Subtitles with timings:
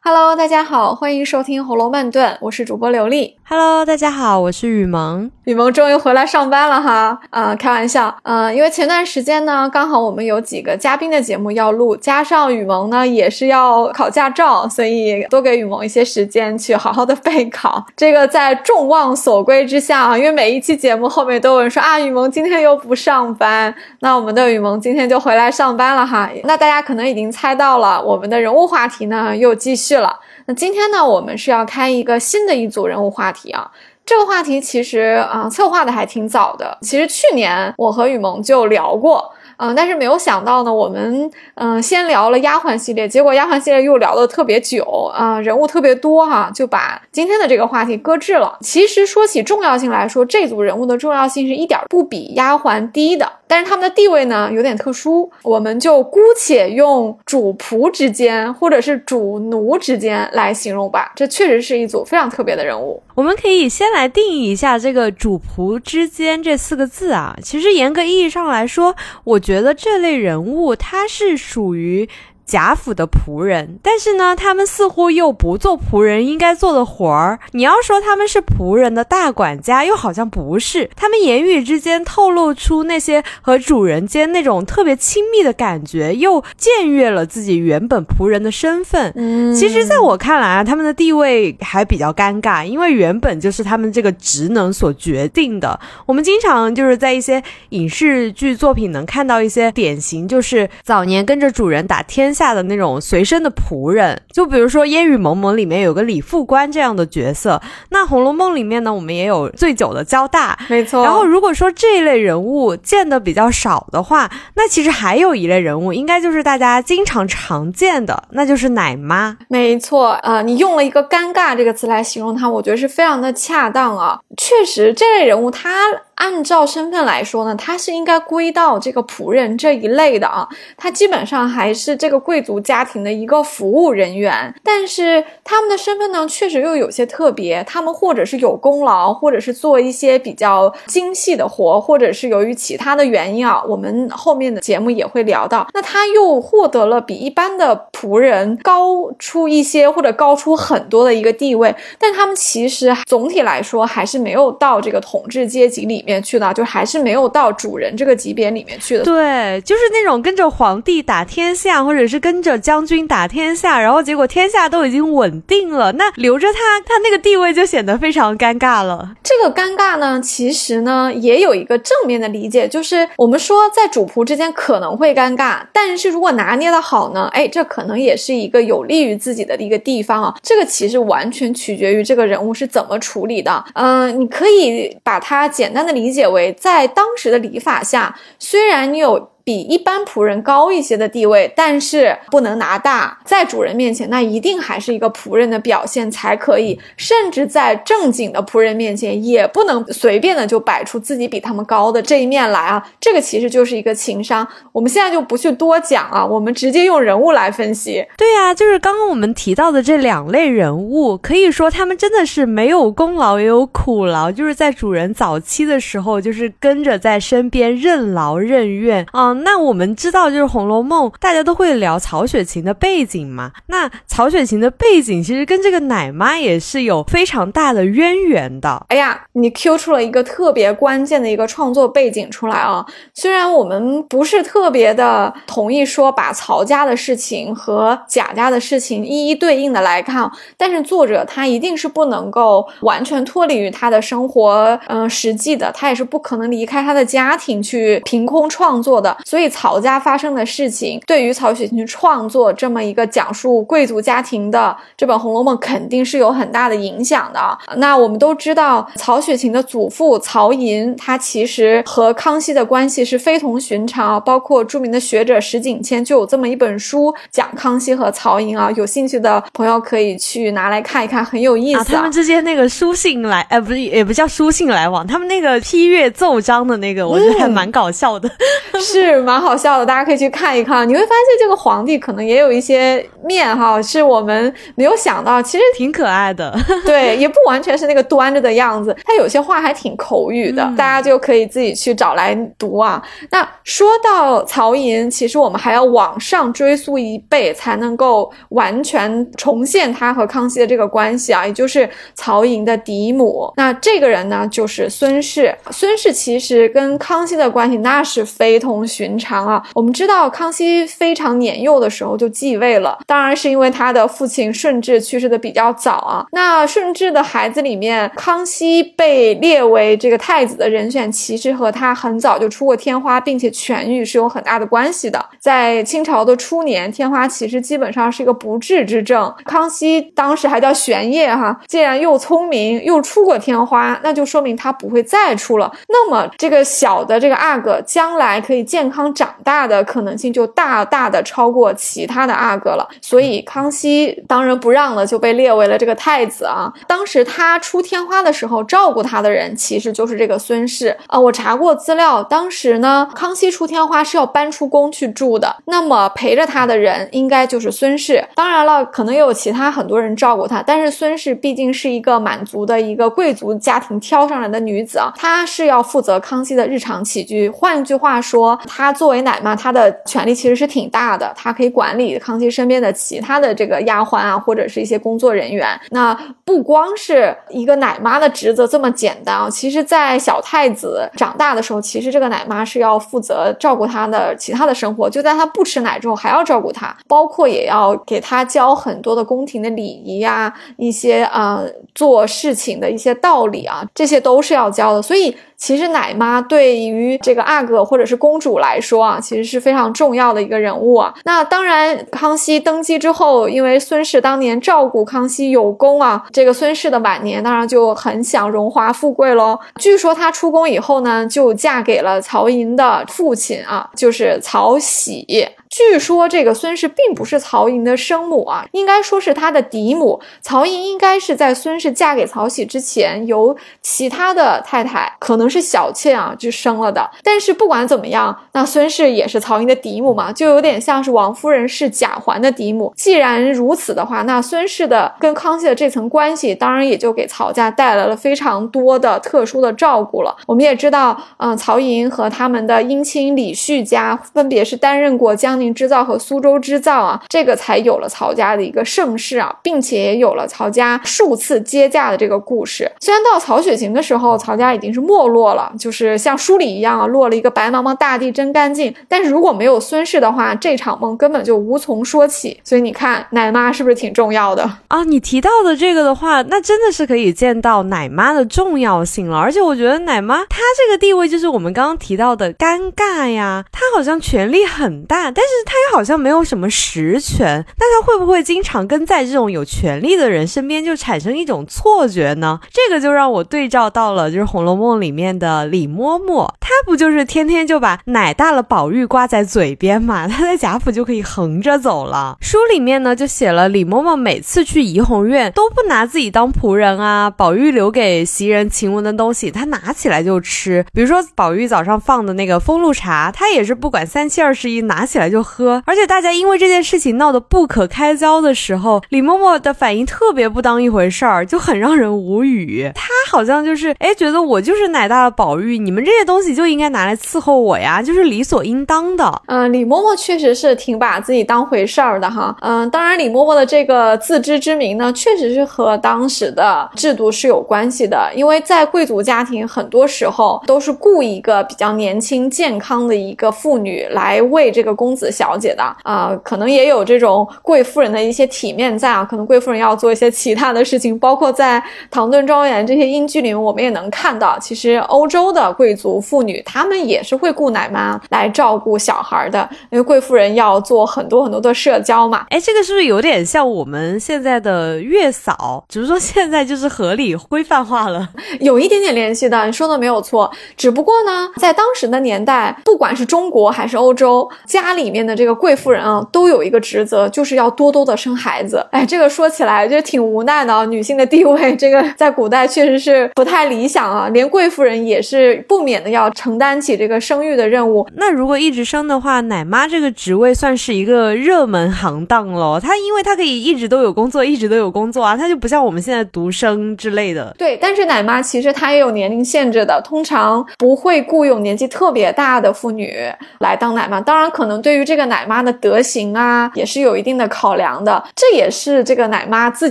[0.00, 3.36] Hello，大家好，欢迎收听《红楼慢炖》，我是主播刘丽。
[3.48, 5.30] Hello，大家好，我是雨萌。
[5.44, 17.84] 雨萌终于回来上班了哈，啊，开玩笑，嗯，因为前段时间呢，刚好我们有几个嘉宾的节目要录，加上雨萌呢也是要考驾照，所以多给雨萌一些时间去好好的备考。
[17.96, 26.28] 这个在众望所归之下啊，因为每一期节目后面都有人说啊，雨萌今天又不上班，那我们的雨萌今天就回来上班了哈。
[26.44, 29.85] 那大家可能已经猜到了，我们的人物话题呢又继续。
[29.94, 33.70] 了，那今天呢，我们是要开一个新的一组人物话题啊。
[34.04, 36.76] 这个话题其实啊，策划的还挺早的。
[36.80, 39.32] 其实去年我和雨萌就聊过。
[39.58, 44.82] 嗯，但是没有想到呢，我们嗯先聊了丫鬟系列，结果丫鬟系列又聊得特别久
[45.14, 48.58] 啊，人物特别多哈，就把今天的这个话题搁置了。
[48.60, 61.12] 其实说起重要性来说，这组人物的重要性是一点不比丫鬟低的，但是他们的地位呢有点特殊，我们就姑且用主仆之间或者是主奴之间来形容吧。
[61.16, 63.02] 这确实是一组非常特别的人物。
[63.14, 68.94] 我们可以先来定义一下这个主仆之间这四个字啊，其实严格意义上来说，
[69.24, 69.40] 我。
[69.46, 72.08] 觉得这类人物，他是属于。
[72.46, 77.40] 贾府的仆人，但是呢，他们似乎又不做仆人应该做的活儿。
[77.50, 80.88] 你要说他们是仆人的大管家，又好像不是。
[80.94, 89.12] 他们言语之间透露出那些和主人间那种特别亲密的感觉，又僭越了自己原本仆人的身份。
[89.16, 95.80] 嗯，其实，在我看来啊，他们的地位还比较尴尬，因为原本就是他们这个职能所决定的。
[96.06, 102.35] 我们经常就是在一些影视剧作品能看到一些典型，就是早年跟着主人打天。
[102.36, 111.02] 下的那种随身的仆人，就比如说《烟雨蒙蒙》里面有个李副官这样的角色，那《红楼梦》里面呢，我们也有醉酒的交大，没错。
[111.02, 119.38] 然后如果说这一类人物见的比较少的话，那其实还有一类人物，应该就是大家经常常见的，那就是奶妈。
[119.48, 124.18] 没错，呃，你用了一个“尴尬”这个词来形容他，我觉得是非常的恰当啊。
[124.36, 125.70] 确实，这类人物他。
[126.16, 134.54] 按照身份来说呢，他是应该归到这个仆人这一类的啊，他基本上还是这个贵族家庭的一个服务人员。
[134.64, 145.68] 但是他们的身份呢，确实又有些特别，他们或者是有功劳，或者是做一些比较精细的活，或者是由于其他的原因啊，我们后面的节目也会聊到。
[145.74, 156.04] 那他又获得了比一般的仆人高出一些，或者高出很多的一个地位，但他们其实总体来说还是没有到这个统治阶级里。
[156.06, 159.04] 面去的，就还是没有到主人这个级别里面去的。
[159.04, 169.16] 对，就是那种跟着皇帝打天下，或者是跟着将军打天下，然后结果天下都已经稳定了，那留着他，他那个地位就显得非常尴尬了。
[169.24, 180.34] 这个尴尬呢，其实呢也有一个正面的理解，就是我们说在主仆之间可能会尴尬，但是如果拿捏的好呢，哎，这可能也是一个有利于自己的一个地方啊。
[180.40, 183.64] 这个其实完全取决于这个人物是怎么处理的。
[183.74, 185.95] 嗯，你可以把它简单的。
[185.96, 189.30] 理解为，在当时的礼法下，虽然你有。
[189.46, 196.76] 比一般仆人高一些的地位，但是不能拿大，在主人面前，那一定还是一个仆人的表现才可以。
[196.96, 202.84] 甚至在正经的仆人面前，也不能随便的就摆出自己比他们高的这一面来啊！
[203.00, 204.44] 这个其实就是一个情商。
[204.72, 208.04] 我们现在就不去多讲啊，我们直接用人物来分析。
[208.18, 219.35] 对呀，就是刚刚我们提到的这两类人物，可以说他们真的是没有功劳也有苦劳，就是在主人早期的时候，就是跟着在身边任劳任怨啊。
[219.42, 223.52] 那我们知道，就是《红楼梦》，大家都会聊曹雪芹的背景嘛。
[223.66, 228.84] 那曹雪芹的背景其实跟这个奶妈也是有非常大的渊源的。
[228.88, 232.84] 哎呀，你 Q 出了一个特别关键的一个创作背景出来啊！
[233.14, 249.16] 虽然我们不是特别的同意说把曹家的事情和贾家的事情一一对应的来看，但是作者他一定是不能够完全脱离于他的生活，嗯，实际的，他也是不可能离开他的家庭去凭空创作的。
[249.26, 257.58] 所以曹家发生的事情，对于曹雪芹创作这么一个讲述贵族家庭的这本《红楼梦》，肯定是有很大的影响的。
[257.78, 264.22] 那我们都知道，曹雪芹的祖父曹寅，他其实和康熙的关系是非同寻常。
[264.24, 271.92] 包括著名的学者石景谦就有这么一本书讲康熙和曹寅啊，有兴趣的朋友可以去拿来看一看，很有意思。
[271.92, 278.30] 他们之间那个书信来，哎，不是，也不叫书信来往，他们那个批阅奏章的那个，我觉得还蛮搞笑的。
[278.78, 279.15] 是。
[279.16, 280.88] 是蛮好笑的，大家可以去看一看。
[280.88, 286.56] 你会发现这个皇帝可能也有一些面哈，是我们没有想到，其实挺可爱的。
[286.86, 293.02] 对，也不完全是那个端着的样子，他有些话还挺口语的，大家就可以自己去找来读啊。
[293.30, 303.52] 那说到曹寅，其实我们还要往上追溯一辈，才能够完全重现他和康熙的这个关系啊，也就是曹寅的嫡母。
[303.56, 305.54] 那这个人呢，就是孙氏。
[305.70, 309.62] 孙氏其实跟康熙的关系那是非同寻寻常啊。
[309.74, 316.26] 我们知道康熙非常年幼的时候就继位了，当然是因为他的父亲顺治去世的比较早啊。
[316.32, 325.24] 那顺治的孩子里面，康熙被列为这个太子的人选，其实和他很早就出过天花，并且痊愈是有很大的关系的。
[325.38, 329.32] 在清朝的初年，天花其实基本上是一个不治之症。
[329.44, 335.72] 康熙当时还叫玄烨哈，既然又聪明又出过天花，那就说明他不会再出了。
[335.88, 342.88] 那么这个小的这个阿哥将来可以健康长大的可能性就大大的超过其他的阿哥了。
[343.00, 346.72] 所以康熙当仁不让了，就被列为了这个太子啊。
[346.86, 351.18] 当时他出天花的时候，照顾他的人其实就是这个孙氏啊。
[351.18, 358.24] 我查过资料，当时呢，康熙出天花是要搬出宫去住的，那么陪着他的人应该就是孙氏。
[358.34, 367.48] 当然了，可能也有其他很多人照顾他，但是孙氏毕竟是一个满族的一个贵族家庭挑上来的女子啊，她是要负责康熙的日常起居。
[367.48, 375.68] 换句话说，她作为奶妈，她的权力其实是挺大的，她可以管理康熙身边的其他的这个丫鬟啊，或者是一些工作人员。
[375.90, 376.14] 那
[376.44, 385.08] 不光是一个奶妈的职责这么简单啊，其实，在小太子长大的时候，其实这个奶妈是要负责照顾他的其他的生活。
[385.08, 391.62] 就在他不吃奶之后，还要照顾他，包括也要给他教很多的宫廷的礼仪呀，一些啊
[391.94, 395.00] 做事情的一些道理啊，这些都是要教的。
[395.00, 395.34] 所以。
[395.56, 401.14] 其实奶妈对于这个阿哥或者是公主来说啊，其实是非常重要的一个人物啊。
[401.24, 409.58] 那当然，康熙登基之后，因为孙氏当年照顾康熙有功啊，这个孙氏的晚年当然就很享荣华富贵喽。
[409.80, 415.48] 据说她出宫以后呢，就嫁给了曹寅的父亲啊，就是曹玺。
[415.68, 420.20] 据说这个孙氏并不是曹寅的生母啊，应该说是他的嫡母。
[420.40, 427.08] 曹寅应该是在孙氏嫁给曹玺之前，由其他的太太，可能是小妾啊，就生了的。
[427.22, 432.92] 但是不管怎么样，那孙氏也是曹寅的嫡母嘛，就有点像是王夫人是贾环的嫡母。
[432.96, 440.34] 既然如此的话，那孙氏的跟康熙的这层关系，当然也就给曹家带来了非常多的特殊的照顾了。
[440.46, 445.76] 我们也知道，嗯，曹寅和他们的姻亲李旭家，分别是担任过江宁。
[445.76, 452.90] 织造和苏州织造啊，这个才有了曹家的一个盛世啊，并且也有了曹家数次接驾的这个故事。
[453.00, 458.94] 虽然到曹雪芹的时候，曹家已经是没落落了，就是像书里一样啊，落了一个白茫茫大地真干净。
[459.06, 462.58] 但是如果没有孙氏的话，这场梦根本就无从说起。
[462.64, 465.04] 所以你看，奶妈是不是挺重要的啊？
[465.04, 469.36] 你提到的这个的话，那真的是可以见到奶妈的重要性了。
[469.36, 475.50] 而且我觉得奶妈她这个地位，就是我们刚刚提到的尴尬呀，她好像权力很大，但是。
[475.66, 482.60] 她又好像没有什么实权，那她会不会经常跟在这种有权力的人身边，就产生一种错觉呢？
[482.70, 490.28] 这个就让我对照到了，就是《红楼梦》里面面的李嬷嬷，她不就是天天就把奶大了宝玉挂在嘴边嘛？
[490.28, 492.36] 她在贾府就可以横着走了。
[492.40, 500.84] 书里面呢就写了李嬷嬷每次去怡红院都不拿自己当仆人啊，宝玉留给袭人、晴雯的东西，她拿起来就吃。
[500.92, 505.42] 比如说宝玉早上放的那个风露茶，她也是不管三七二十一，拿起来就。
[505.46, 512.90] 喝，而且大家因为这件事情闹得不可开交的时候，李嬷嬷的反应特别不当一回事儿，就很让人无语。
[512.92, 519.42] 她好像就是哎，觉得我就是奶大的宝玉，你们这些东西就应该拿来伺候我呀，就是理所应当的。
[519.46, 522.56] 嗯，李嬷嬷确实是挺把自己当回事儿的哈。
[522.62, 535.30] 嗯，当然李嬷嬷的这个自知之明呢，确实是和当时的制度是有关系的，因为在贵族家庭，很多时候都是雇一个比较年轻健康的一个妇女来为这个公子。
[535.36, 552.46] 小姐的啊，可能也有这种贵妇人的一些体面在啊，可能贵妇人要做一些其他的事情，包括在唐顿庄园这些英剧里面，我们也能看到，其实欧洲的贵族妇女她们也是会雇奶妈来照顾小孩的，因为贵妇人要做很多很多的社交嘛。
[552.48, 555.84] 哎，这个是不是有点像我们现在的月嫂？
[555.88, 558.28] 只是说现在就是合理规范化了，
[558.60, 559.66] 有一点点联系的。
[559.66, 565.26] 你说的没有错，只不过呢，在当时的年代，不管是中国还是欧洲，家里面。
[565.26, 568.86] 的这个贵妇人啊，都有一个职责，就是要多多的生孩子。
[568.92, 570.84] 哎，这个说起来就挺无奈的啊。
[570.84, 574.28] 女性的地位，这个在古代确实是不太理想啊。
[574.28, 578.06] 连贵妇人人也是不免的要承担起这个生育的任务。
[578.14, 582.80] 那如果一直生的话，奶妈这个职位算是一个热门行当喽。
[582.80, 587.54] 她因为她可以一直都有工作，一直都有工作啊，她就不像我们现在独生之类的。
[587.58, 593.14] 对，但是奶妈其实她也有年龄限制的，通常不会雇佣年纪特别大的妇女
[593.60, 594.20] 来当奶妈。
[594.20, 598.22] 当然，可能对于这个奶妈的德行啊，也是有一定的考量的。
[598.34, 599.90] 这也是这个奶妈自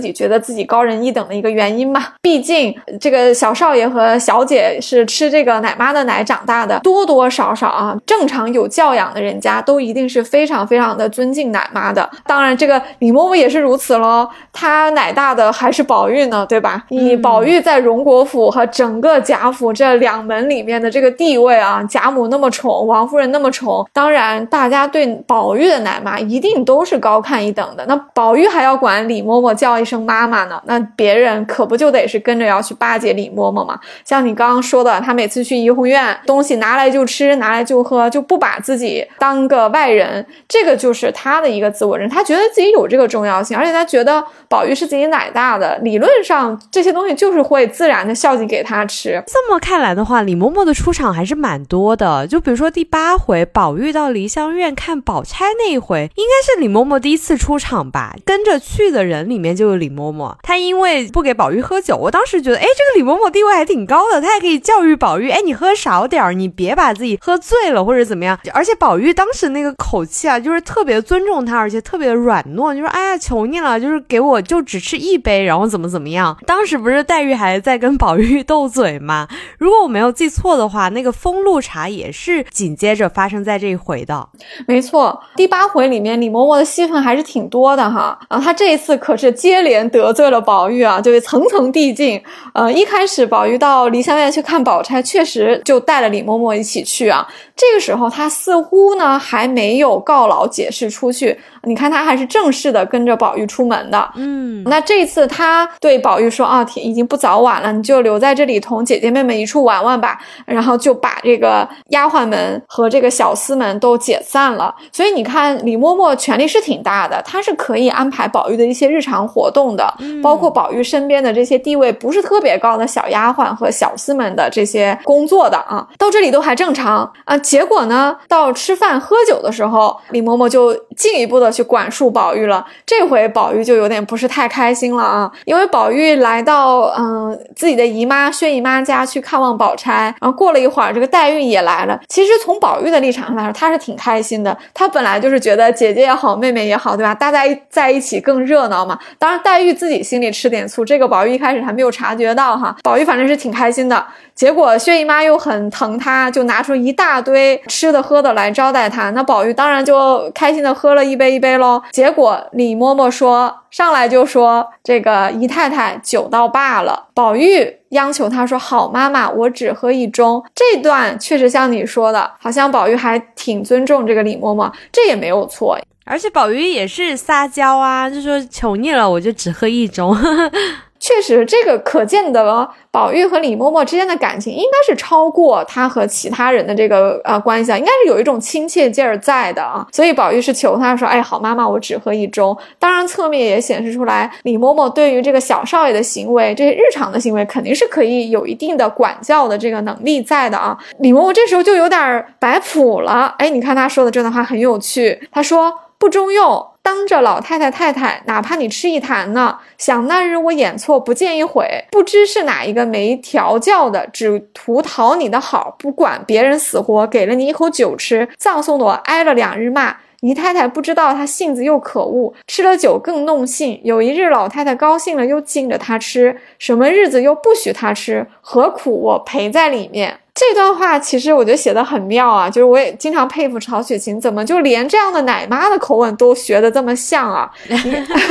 [0.00, 2.14] 己觉得自己高人一等的一个原因吧。
[2.22, 12.08] 毕竟这个小少爷和小姐是吃这个奶妈的奶长大的，多多少少啊，正常有教养的人家都一定是非常非常的尊敬奶妈的。
[12.24, 14.28] 当然，这个李嬷嬷也是如此喽。
[14.52, 16.84] 她奶大的还是宝玉呢，对吧？
[16.88, 27.84] 以宝玉在荣国府和整个贾府这两门里面的这个地位啊，贾母那么宠，王夫人那么宠，当然大家对宝玉的奶妈一定都是高看一等的。
[27.86, 33.78] 那宝玉还要管李嬷嬷叫一声妈妈呢，那别人可不就得是跟着要去巴结李嬷嬷吗？
[34.04, 49.22] 像你刚刚说说的，他每次去怡红院，东西拿来就吃，拿来就喝，就不把自己当个外人，这个就是他的一个自我认，他觉得自己有这个重要性，而且他觉得宝玉是自己奶大的，理论上这些东西就是会自然的孝敬给他吃。
[49.26, 52.26] 这么看来的话，李嬷嬷的出场还是蛮多的。
[52.26, 58.14] 就比如说第八回，宝玉到梨香院看宝钗那一回，应该是李嬷嬷第一次出场吧？
[58.26, 60.34] 跟着去的人里面就有李嬷嬷。
[60.42, 68.36] 她因为不给宝玉喝酒，我当时觉得，哎，这个李嬷嬷地位还挺高的，她还可以教育宝玉，哎，你喝少点儿，你别把自己喝醉了或者怎么样。
[68.52, 76.36] 而且宝玉当时那个口气啊，就是特别尊重他，而且特别软糯，就说，哎呀，求你了，就是给我就只吃一杯，然后怎么怎么样。
[76.48, 79.28] 当时不是黛玉还在跟宝玉斗嘴吗？
[79.56, 84.28] 如果我没有记错的话，那个封露茶也是紧接着发生在这一回的。
[84.66, 88.18] 没错，第八回里面李嬷嬷的戏份还是挺多的哈。
[88.26, 92.20] 啊，她这一次可是接连得罪了宝玉啊，就是层层递进。
[92.52, 97.26] 呃，一开始宝玉到梨香院去看宝钗，确实就带了李嬷嬷一起去啊。
[97.54, 104.10] 这个时候她似乎呢还没有告老解释出去，你看他还是正式的跟着宝玉出门的。
[104.14, 110.18] 嗯，那这次他对宝玉说啊，天已经不早晚了，你就留在这里同姐姐妹妹一处玩玩吧。
[110.46, 114.74] 然后就把这个丫鬟们和这个小厮们都解散了。
[114.92, 119.92] 所以你看李嬷嬷权力是挺大的，她是可以安排宝玉的一些日常活动的，
[120.22, 127.36] 包括宝玉身边的这些地位不是特别高的小丫鬟和小厮们的这些工作的啊，到这里都还正常啊。
[127.38, 132.64] 结果呢，到吃饭喝酒的时候，李嬷嬷就进一步的去管束宝玉了。
[132.84, 141.98] 这回宝玉就有点不是太开心了啊，因为宝玉来到嗯自己的姨妈薛姨妈家去看望宝钗，然后过了一会儿，这个黛玉也来了。
[142.08, 144.56] 其实从宝玉的立场上来说，他是挺开心的。
[144.74, 147.14] 他本来就是觉得姐姐也好，妹妹也好，对吧？
[147.14, 148.98] 大家在一起更热闹嘛。
[149.18, 152.76] 当然，黛玉自己心里吃点醋，这个宝玉一开始还没有察觉到哈。
[152.82, 154.04] 宝玉反正是挺开心的。
[154.34, 159.08] 结果薛姨妈又很疼他，就拿出一大堆吃的喝的来招待他。
[159.10, 161.82] 那宝玉当然就开心的喝了一杯一杯喽。
[161.92, 167.08] 结果李嬷嬷说上来就说这个姨太太酒倒罢了。
[167.14, 170.42] 宝玉央求她说好妈妈，我只喝一盅。
[170.54, 175.78] 这段确实像你说的，好像宝玉还挺尊重这个李嬷嬷，这也没有错。
[176.04, 180.16] 而且宝玉也是撒娇啊，就说求你了，我就只喝一盅。
[180.98, 189.86] 确实，这个可见的宝玉和李嬷嬷之间的感情应该是超过他和其他人的这个呃关系啊，应该是有一种亲切劲儿在的啊。
[189.92, 200.76] 所以宝玉是求他说：“哎，好妈妈，我只喝一盅。”当然，侧面也显示出来李嬷嬷对于这个小少爷的行为，这些日常的行为肯定是可以有一定的管教的这个能力在的啊。
[201.00, 205.72] 李嬷嬷这时候就有点摆谱了，哎，你看他说的这段话很有趣，他说。
[205.98, 209.58] 不中用，当着老太太太太，哪怕你吃一坛呢。
[209.78, 219.96] 想那日我演错，不见一回，不知是哪一个没调教的，只图讨你的好，不管别人死活，给了你一口酒吃，葬送的我挨了两日骂。
[220.20, 223.80] 姨太太不知道他性子又可恶，吃了酒更弄性。
[223.84, 230.18] 有一日老太太高兴了，又敬着他吃，什么日子又不许他吃，何苦我陪在里面？
[230.34, 237.50] 这段话其实我觉得写的很妙啊，就是我也经常佩服曹雪芹，怎么就连这样的奶妈的口吻都学的这么像啊？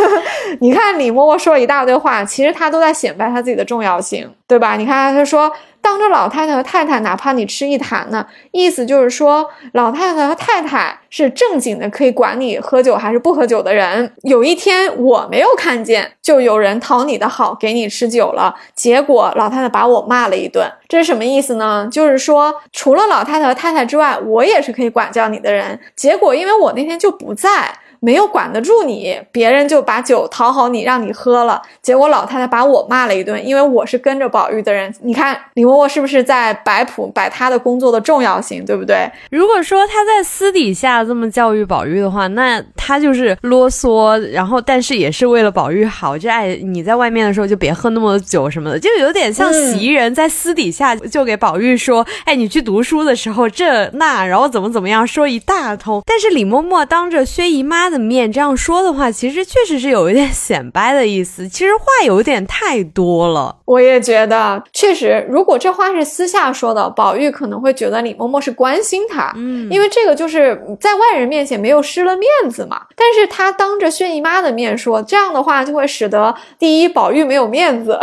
[0.62, 4.76] 你看李嬷嬷说了一大堆话，其实她都在显摆她自己的重要性，对吧？
[4.76, 5.52] 你看她说。
[5.86, 14.12] 当着老太太和太太，哪怕你吃一坛呢，意思就是说，老太太和太太是正经的，可以管你喝酒还是不喝酒的人。
[14.24, 20.68] 有一天我没有看见，就有人讨你的好，给你吃酒了，结果老太太把我骂了一顿。
[20.88, 21.88] 这是什么意思呢？
[21.92, 25.80] 就是说，除了老太太和太太之外，我也是可以管教你的人。
[25.96, 27.78] 结果因为我那天就不在。
[28.06, 31.60] 没有管得住你，别人就把酒讨好你，让你喝了。
[31.82, 34.94] 结果老太太把我骂了一顿，因为我是跟着宝玉的人。
[35.02, 39.10] 你看李嬷嬷是不是在摆谱摆她的工作的重要性，对不对？
[39.32, 56.04] 如果说她在私底下这么教育宝玉的话，那她就是啰嗦，然后但是也是为了宝玉好，就爱你在外面的时候就别喝那么多酒什么的，就有点像袭人在私底下就给宝玉说，哎，你去读书的时候这那，然后怎么怎么样说一大通。
[56.06, 61.48] 但是李嬷嬷当着薛姨妈的面这样说的话，其实确实是有一点显摆的意思。
[61.48, 63.58] 其实话有点太多了。
[63.66, 72.82] 我也觉得，确实，如果这话是私下说的，宝玉可能会觉得李嬷嬷是关心他，嗯，因为这个就是在外人面前没有失了面子嘛。
[72.96, 77.94] 但是他当着薛姨妈的面说这样的话，就会使得第一，宝玉没有面子；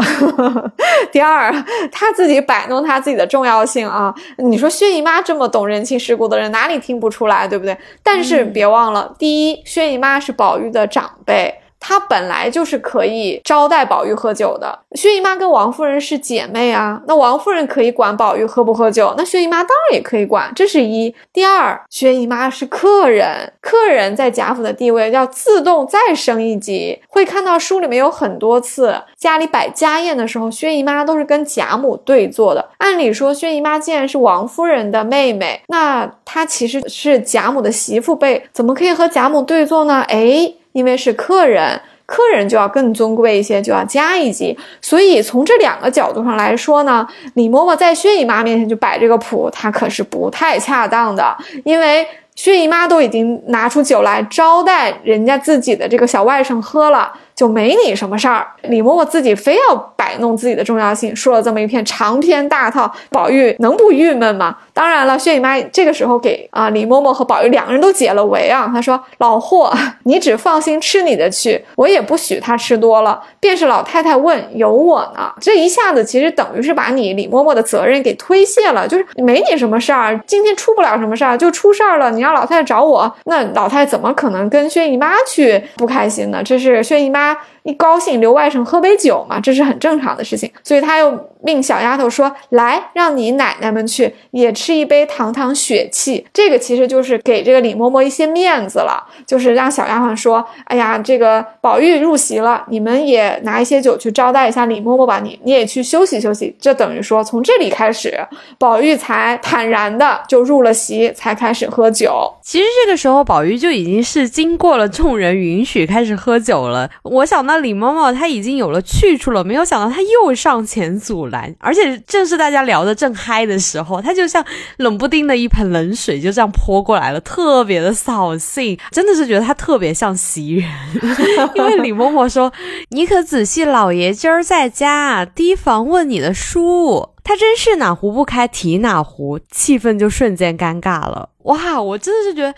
[1.12, 1.52] 第二，
[1.90, 4.12] 他自己摆弄他自己的重要性啊。
[4.38, 7.76] 你说薛姨妈这么懂人情世故的人，哪里听不出来，对不对？
[8.02, 11.61] 但是别忘了，第一，薛姨妈是宝玉的长辈。
[11.84, 14.78] 她本来就是可以招待宝玉喝酒的。
[14.94, 20.52] 薛姨妈跟王夫人是姐妹啊，那王夫人可以管宝玉喝不喝酒，那薛姨妈当然也可以管。
[20.54, 21.12] 这是一。
[21.32, 27.02] 第二，薛姨妈是客人，客人在贾府的地位要自动再升一级。
[27.08, 32.64] 会看到书里面有很多次家里摆家宴的时候，薛姨妈都是跟贾母对坐的。
[32.78, 40.04] 按理说，薛姨妈既然是王夫人的妹妹，那她其实是贾母的媳妇辈，怎么可以和贾母对坐呢？
[40.08, 40.54] 哎。
[40.72, 44.56] 因为是客人，客人就要更尊贵一些，就要加一级。
[44.80, 51.36] 所以从这两个角度上来说呢，李嬷嬷在薛姨妈面前就摆这个谱，她可是不太恰当的。
[51.64, 57.12] 因为薛姨妈都已经拿出酒来招待人家自己的这个小外甥喝了。
[57.34, 64.56] 就没你什么事儿，李嬷嬷自己非要摆弄自己的重要性，说了这么一片长篇大套，宝玉能不郁闷吗？
[64.72, 69.72] 当然了，薛姨妈这个时候给啊李嬷嬷和宝玉两个人都解了围啊，她说：“老霍，
[70.04, 73.20] 你只放心吃你的去，我也不许他吃多了。
[73.40, 86.42] 便是老太太问，有我呢。”这一下子其实等于是把你李嬷嬷的责任给推卸了，就是没你什么事儿，今天出不了什么事儿，就出事儿了，你让老太太找我，那老太太怎么可能跟薛姨妈去不开心呢？
[86.44, 87.21] 这是薛姨妈。
[87.22, 108.12] 다 一高兴留外甥喝杯酒嘛，这是很正常的事情，所以他又命小丫头说：“来，让你奶奶们去也吃一杯堂堂血气。”这个其实就是给这个李嬷嬷一些面子了，就是让小丫鬟说：“哎呀，这个宝玉入席了，你们也拿一些酒去招待一下李嬷嬷吧，你你也去休息休息。”这等于说从这里开始，
[108.58, 112.12] 宝玉才坦然的就入了席，才开始喝酒。
[112.42, 116.90] 其实这个时候，宝玉就已经是经过了众人允许开始喝酒了。
[117.04, 117.51] 我想到。
[117.52, 124.42] 那李嬷嬷她已经有了去处了，没有想到她又上前阻拦，而且正是大家聊得正嗨的时候，她就像
[124.78, 130.70] 冷不丁的一盆冷水就这样泼过来了，特别的扫兴，真的是觉得她特别像袭人。
[131.54, 132.50] 因为李嬷嬷说
[132.88, 141.28] ：“你可仔细，老爷今儿在家提防问你的书。”他真是哪壶不开提哪壶，气氛就瞬间尴尬了。
[141.44, 142.52] 哇，我真的是觉得。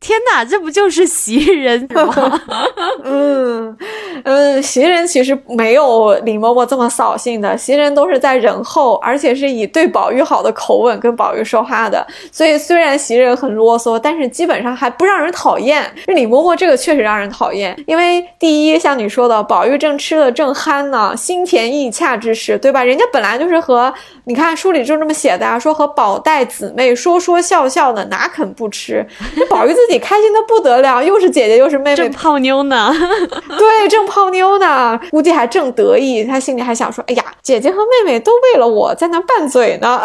[0.00, 2.40] 天哪，这不就是袭人吗？
[3.04, 3.76] 嗯
[4.24, 12.06] 嗯，袭人其实没有李嬷嬷这么扫兴的，袭人都是在忍后，而且是以对宝玉好的口吻跟宝玉说话的。
[12.30, 15.84] 所以虽然袭人很啰嗦，但是基本上还不让人讨厌。
[16.06, 22.84] 李嬷嬷这个确实让人讨厌，因为第一，像你说的，宝玉正吃的正酣呢，心甜意洽之时，对吧？
[22.84, 23.92] 人家本来就是和
[24.28, 29.02] 你看书里就这么写的啊，说和宝黛姊妹说说笑笑的，哪肯不吃？
[29.34, 32.92] 那宝玉自己开心的不得了，又是姐姐又是妹妹，正泡妞呢。
[33.58, 36.22] 对，正泡妞呢，估计还正得意。
[36.24, 40.02] 他心里还想说：“哎呀，姐姐和妹妹都为了我在那拌嘴呢。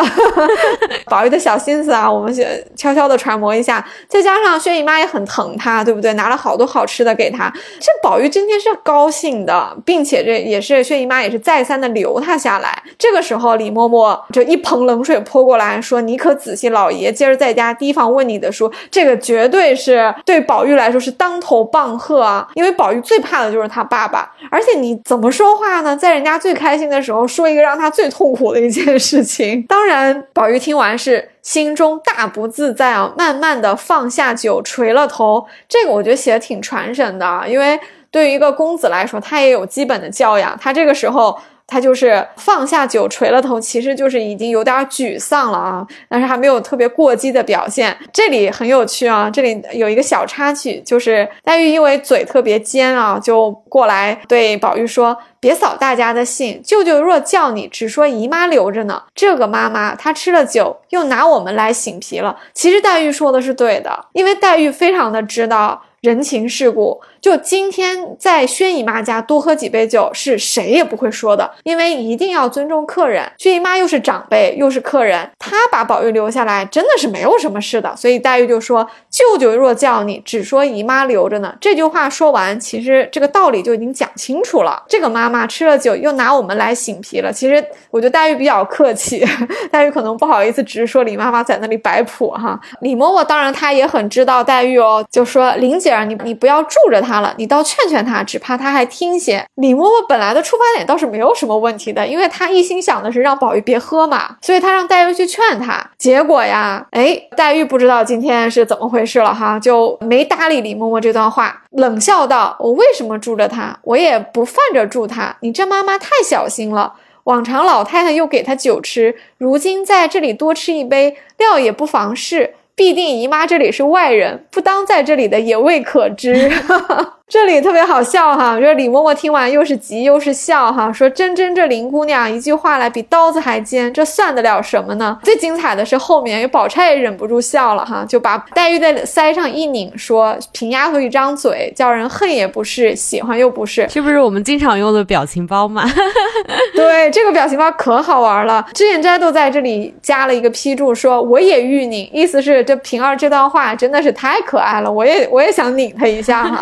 [1.08, 2.34] ”宝玉的小心思啊，我们
[2.78, 3.86] 悄悄的揣摩一下。
[4.08, 6.14] 再加上薛姨妈也很疼他，对不对？
[6.14, 7.52] 拿了好多好吃的给他。
[7.78, 12.82] 这宝玉今天是高兴的，并且这也是薛姨妈也是再三的留他下来。
[12.98, 19.74] 这个时候，李嬷嬷就一盆冷水泼过来，说：“你可仔细，老爷今儿在家提防问你的书。”这个绝对。
[19.76, 25.98] 是对宝玉来说是当头棒喝啊，因为宝玉最怕的就是他爸爸，而且你怎么说话呢？
[25.98, 29.62] 在人家最开心的时候说一个让他最痛苦的一件事情。
[29.64, 35.46] 当然，宝玉听完是心中大不自在啊，慢慢的放下酒，垂了头。
[35.68, 37.78] 这个我觉得写的挺传神的，因为
[38.12, 41.38] 对于一个公子来说，他也有基本的教养，他这个时候。
[41.66, 47.98] 他就是放下酒，垂了头，其实就是已经有点沮丧了啊，但是还没有特别过激的表现。
[48.12, 59.02] 这里很有趣啊，这里有一个小插曲，就是黛玉因为嘴特别尖啊，就过来对宝玉说：“别扫大家的兴，舅舅若叫你，只说姨妈留着呢。
[59.16, 65.82] 这个妈妈她吃了酒，又拿我们来醒皮了。”其实黛玉说的是对的，因为黛玉非常的知道。
[66.02, 67.00] 人情世故。
[67.24, 73.24] 就今天在薛姨妈家多喝几杯酒，是谁也不会说的，因为一定要尊重客人。
[73.38, 77.96] 薛姨妈又是长辈，又是客人，她把宝玉留下来，真的是没有什么事的。
[77.96, 84.84] 所以黛玉就说：“舅舅若叫你，只说姨妈留着呢。”这句话说完，其实这个道理就已经讲清楚了。
[84.90, 87.32] 这个妈妈吃了酒，又拿我们来醒皮了。
[87.32, 89.26] 其实我觉得黛玉比较客气，
[89.72, 92.60] 黛玉可能不好意思直说李妈妈在那里摆谱哈。
[92.82, 99.46] 李嬷嬷当然她也很知道黛玉哦，就说：“林姐，你你不要住着她。”他了，你倒劝劝他，只怕他还听些。
[99.56, 105.92] 李嬷嬷本来的出发点倒是没有什么问题的，因为她一心想的是让宝玉别喝嘛，所以她让黛玉去劝他。
[105.98, 113.78] 结果呀，哎，黛玉不知道今天是怎么回事了哈，就没搭理李嬷嬷这段话，冷笑道：“我为什么住着他？
[113.84, 115.38] 我也不犯着住他。
[115.42, 116.94] 你这妈妈太小心了。
[117.26, 126.52] 往常老太太又给他酒吃，如今在这里多吃一杯，料也不妨事。”必定姨妈这里是外人，不当在这里的也未可知。
[127.30, 135.18] 这里特别好笑哈，就是李嬷嬷听完又是急又是笑哈，说真真这林姑娘一句话来比刀子还尖，这算得了什么呢？
[135.24, 145.90] 最精彩的是后面，有宝钗也忍不住笑了哈，就把黛玉的腮上一拧，说平丫头一张嘴，叫人恨也不是，喜欢又不是，这不是我们经常用的表情包吗？
[146.76, 148.64] 对，这个表情包可好玩了。
[148.74, 156.62] 脂砚斋都在这里加了一个批注，说我也欲拧，意思是这平儿这段话真的是太可爱了，我也我也想拧她一下哈。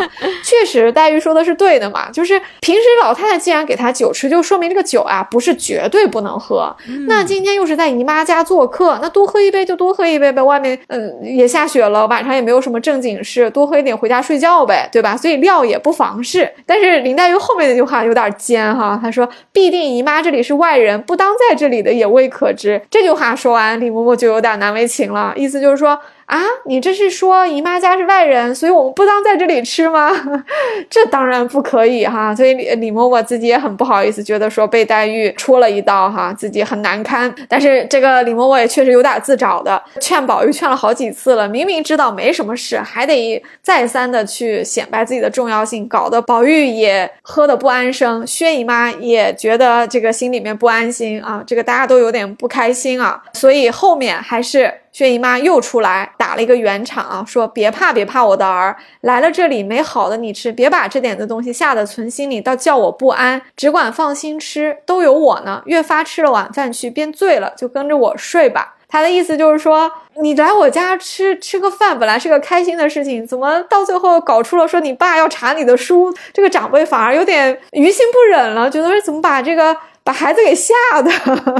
[0.51, 6.75] 确实，黛玉说的是对的嘛，就是平时老太太既然给她酒吃，就说明这个酒啊不是绝对不能喝。
[7.07, 10.43] 那今天又是在姨妈家做客，那多喝一杯就多喝一杯呗。
[10.43, 15.15] 外面嗯也下雪了，晚上也没有什么正经事，多喝一点回家睡觉呗，对吧？
[15.15, 16.51] 所以料也不妨事。
[16.65, 22.81] 但是林黛玉后面那句话有点尖哈，她说必定姨妈这里是外人，不当在这里的也未可知。
[22.91, 25.97] 这句话说完，李嬷嬷就有点难为情了，意思就是说。
[26.31, 30.09] 啊，你这是说姨妈家是外人，所以我们不当在这里吃吗？
[30.89, 32.33] 这当然不可以哈。
[32.33, 37.33] 所以李李嬷嬷自己也很不好意思，觉得说被黛玉戳了一刀哈，自己很难堪。
[37.49, 53.21] 但是这个李嬷嬷也确实有点自找的，劝宝玉劝了好几次了，明明知道没什么事，还得再三的去显摆自己的重要性，搞得宝玉也喝得不安生，薛姨妈也觉得这个心里面不安心啊，这个大家都有点不开心啊。
[53.33, 54.73] 所以后面还是。
[54.91, 65.61] 薛姨妈又出来打了一个圆场啊，说别怕别怕，我的儿来了这里没好的你吃，别把这点子东西吓得存心里，倒叫我不安，只管放心吃，都有我呢。
[65.65, 68.75] 越发吃了晚饭去，便醉了，就跟着我睡吧。
[68.89, 69.89] 他的意思就是说，
[70.21, 79.77] 你来我家吃吃个饭，本来是个开心的事情，怎么到最后搞出了说你爸要查你的书，这个长辈反而有点于心不忍了，觉得怎么把这个。
[80.03, 81.11] 把孩子给吓的，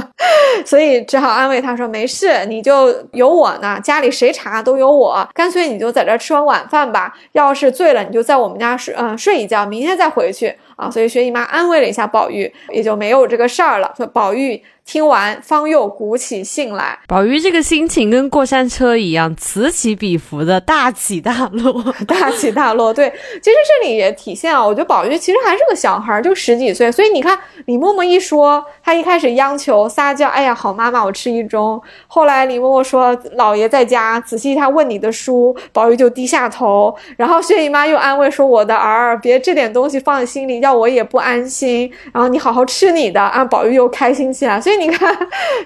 [0.66, 5.26] 所以只好安慰他说：“没事，你就有我呢，家里谁查都有我。
[5.32, 7.14] 干脆你就在这吃完晚饭吧。
[7.32, 13.92] 要是醉了，你就在我们家睡，嗯，睡一觉，明天再回去啊。”所以薛姨妈安慰了一下宝玉，也就没有这个事儿了。
[13.96, 14.62] 说宝玉。
[14.84, 16.98] 听完，方又鼓起兴来。
[17.06, 22.92] 宝玉这个心情跟过山车一样，此起彼伏的大起大落， 大起大落。
[22.92, 26.90] 对，其实这里也体现啊，我觉得宝玉其实还是个小孩，就十几岁。
[26.90, 31.80] 所以你看，李嬷嬷一说，他一开始央求撒娇，哎呀，好妈妈，我吃一盅。
[32.08, 36.94] 后来李嬷嬷说，老爷在家，仔细他问你的书，宝玉就低下头。
[37.16, 41.90] 然后薛姨妈又安慰说，我的儿，别这点东西放在心里，要我也不安心。
[42.12, 44.60] 然后你好好吃你的，啊，宝玉又开心起来。
[44.60, 44.71] 所以。
[44.76, 45.16] 你看，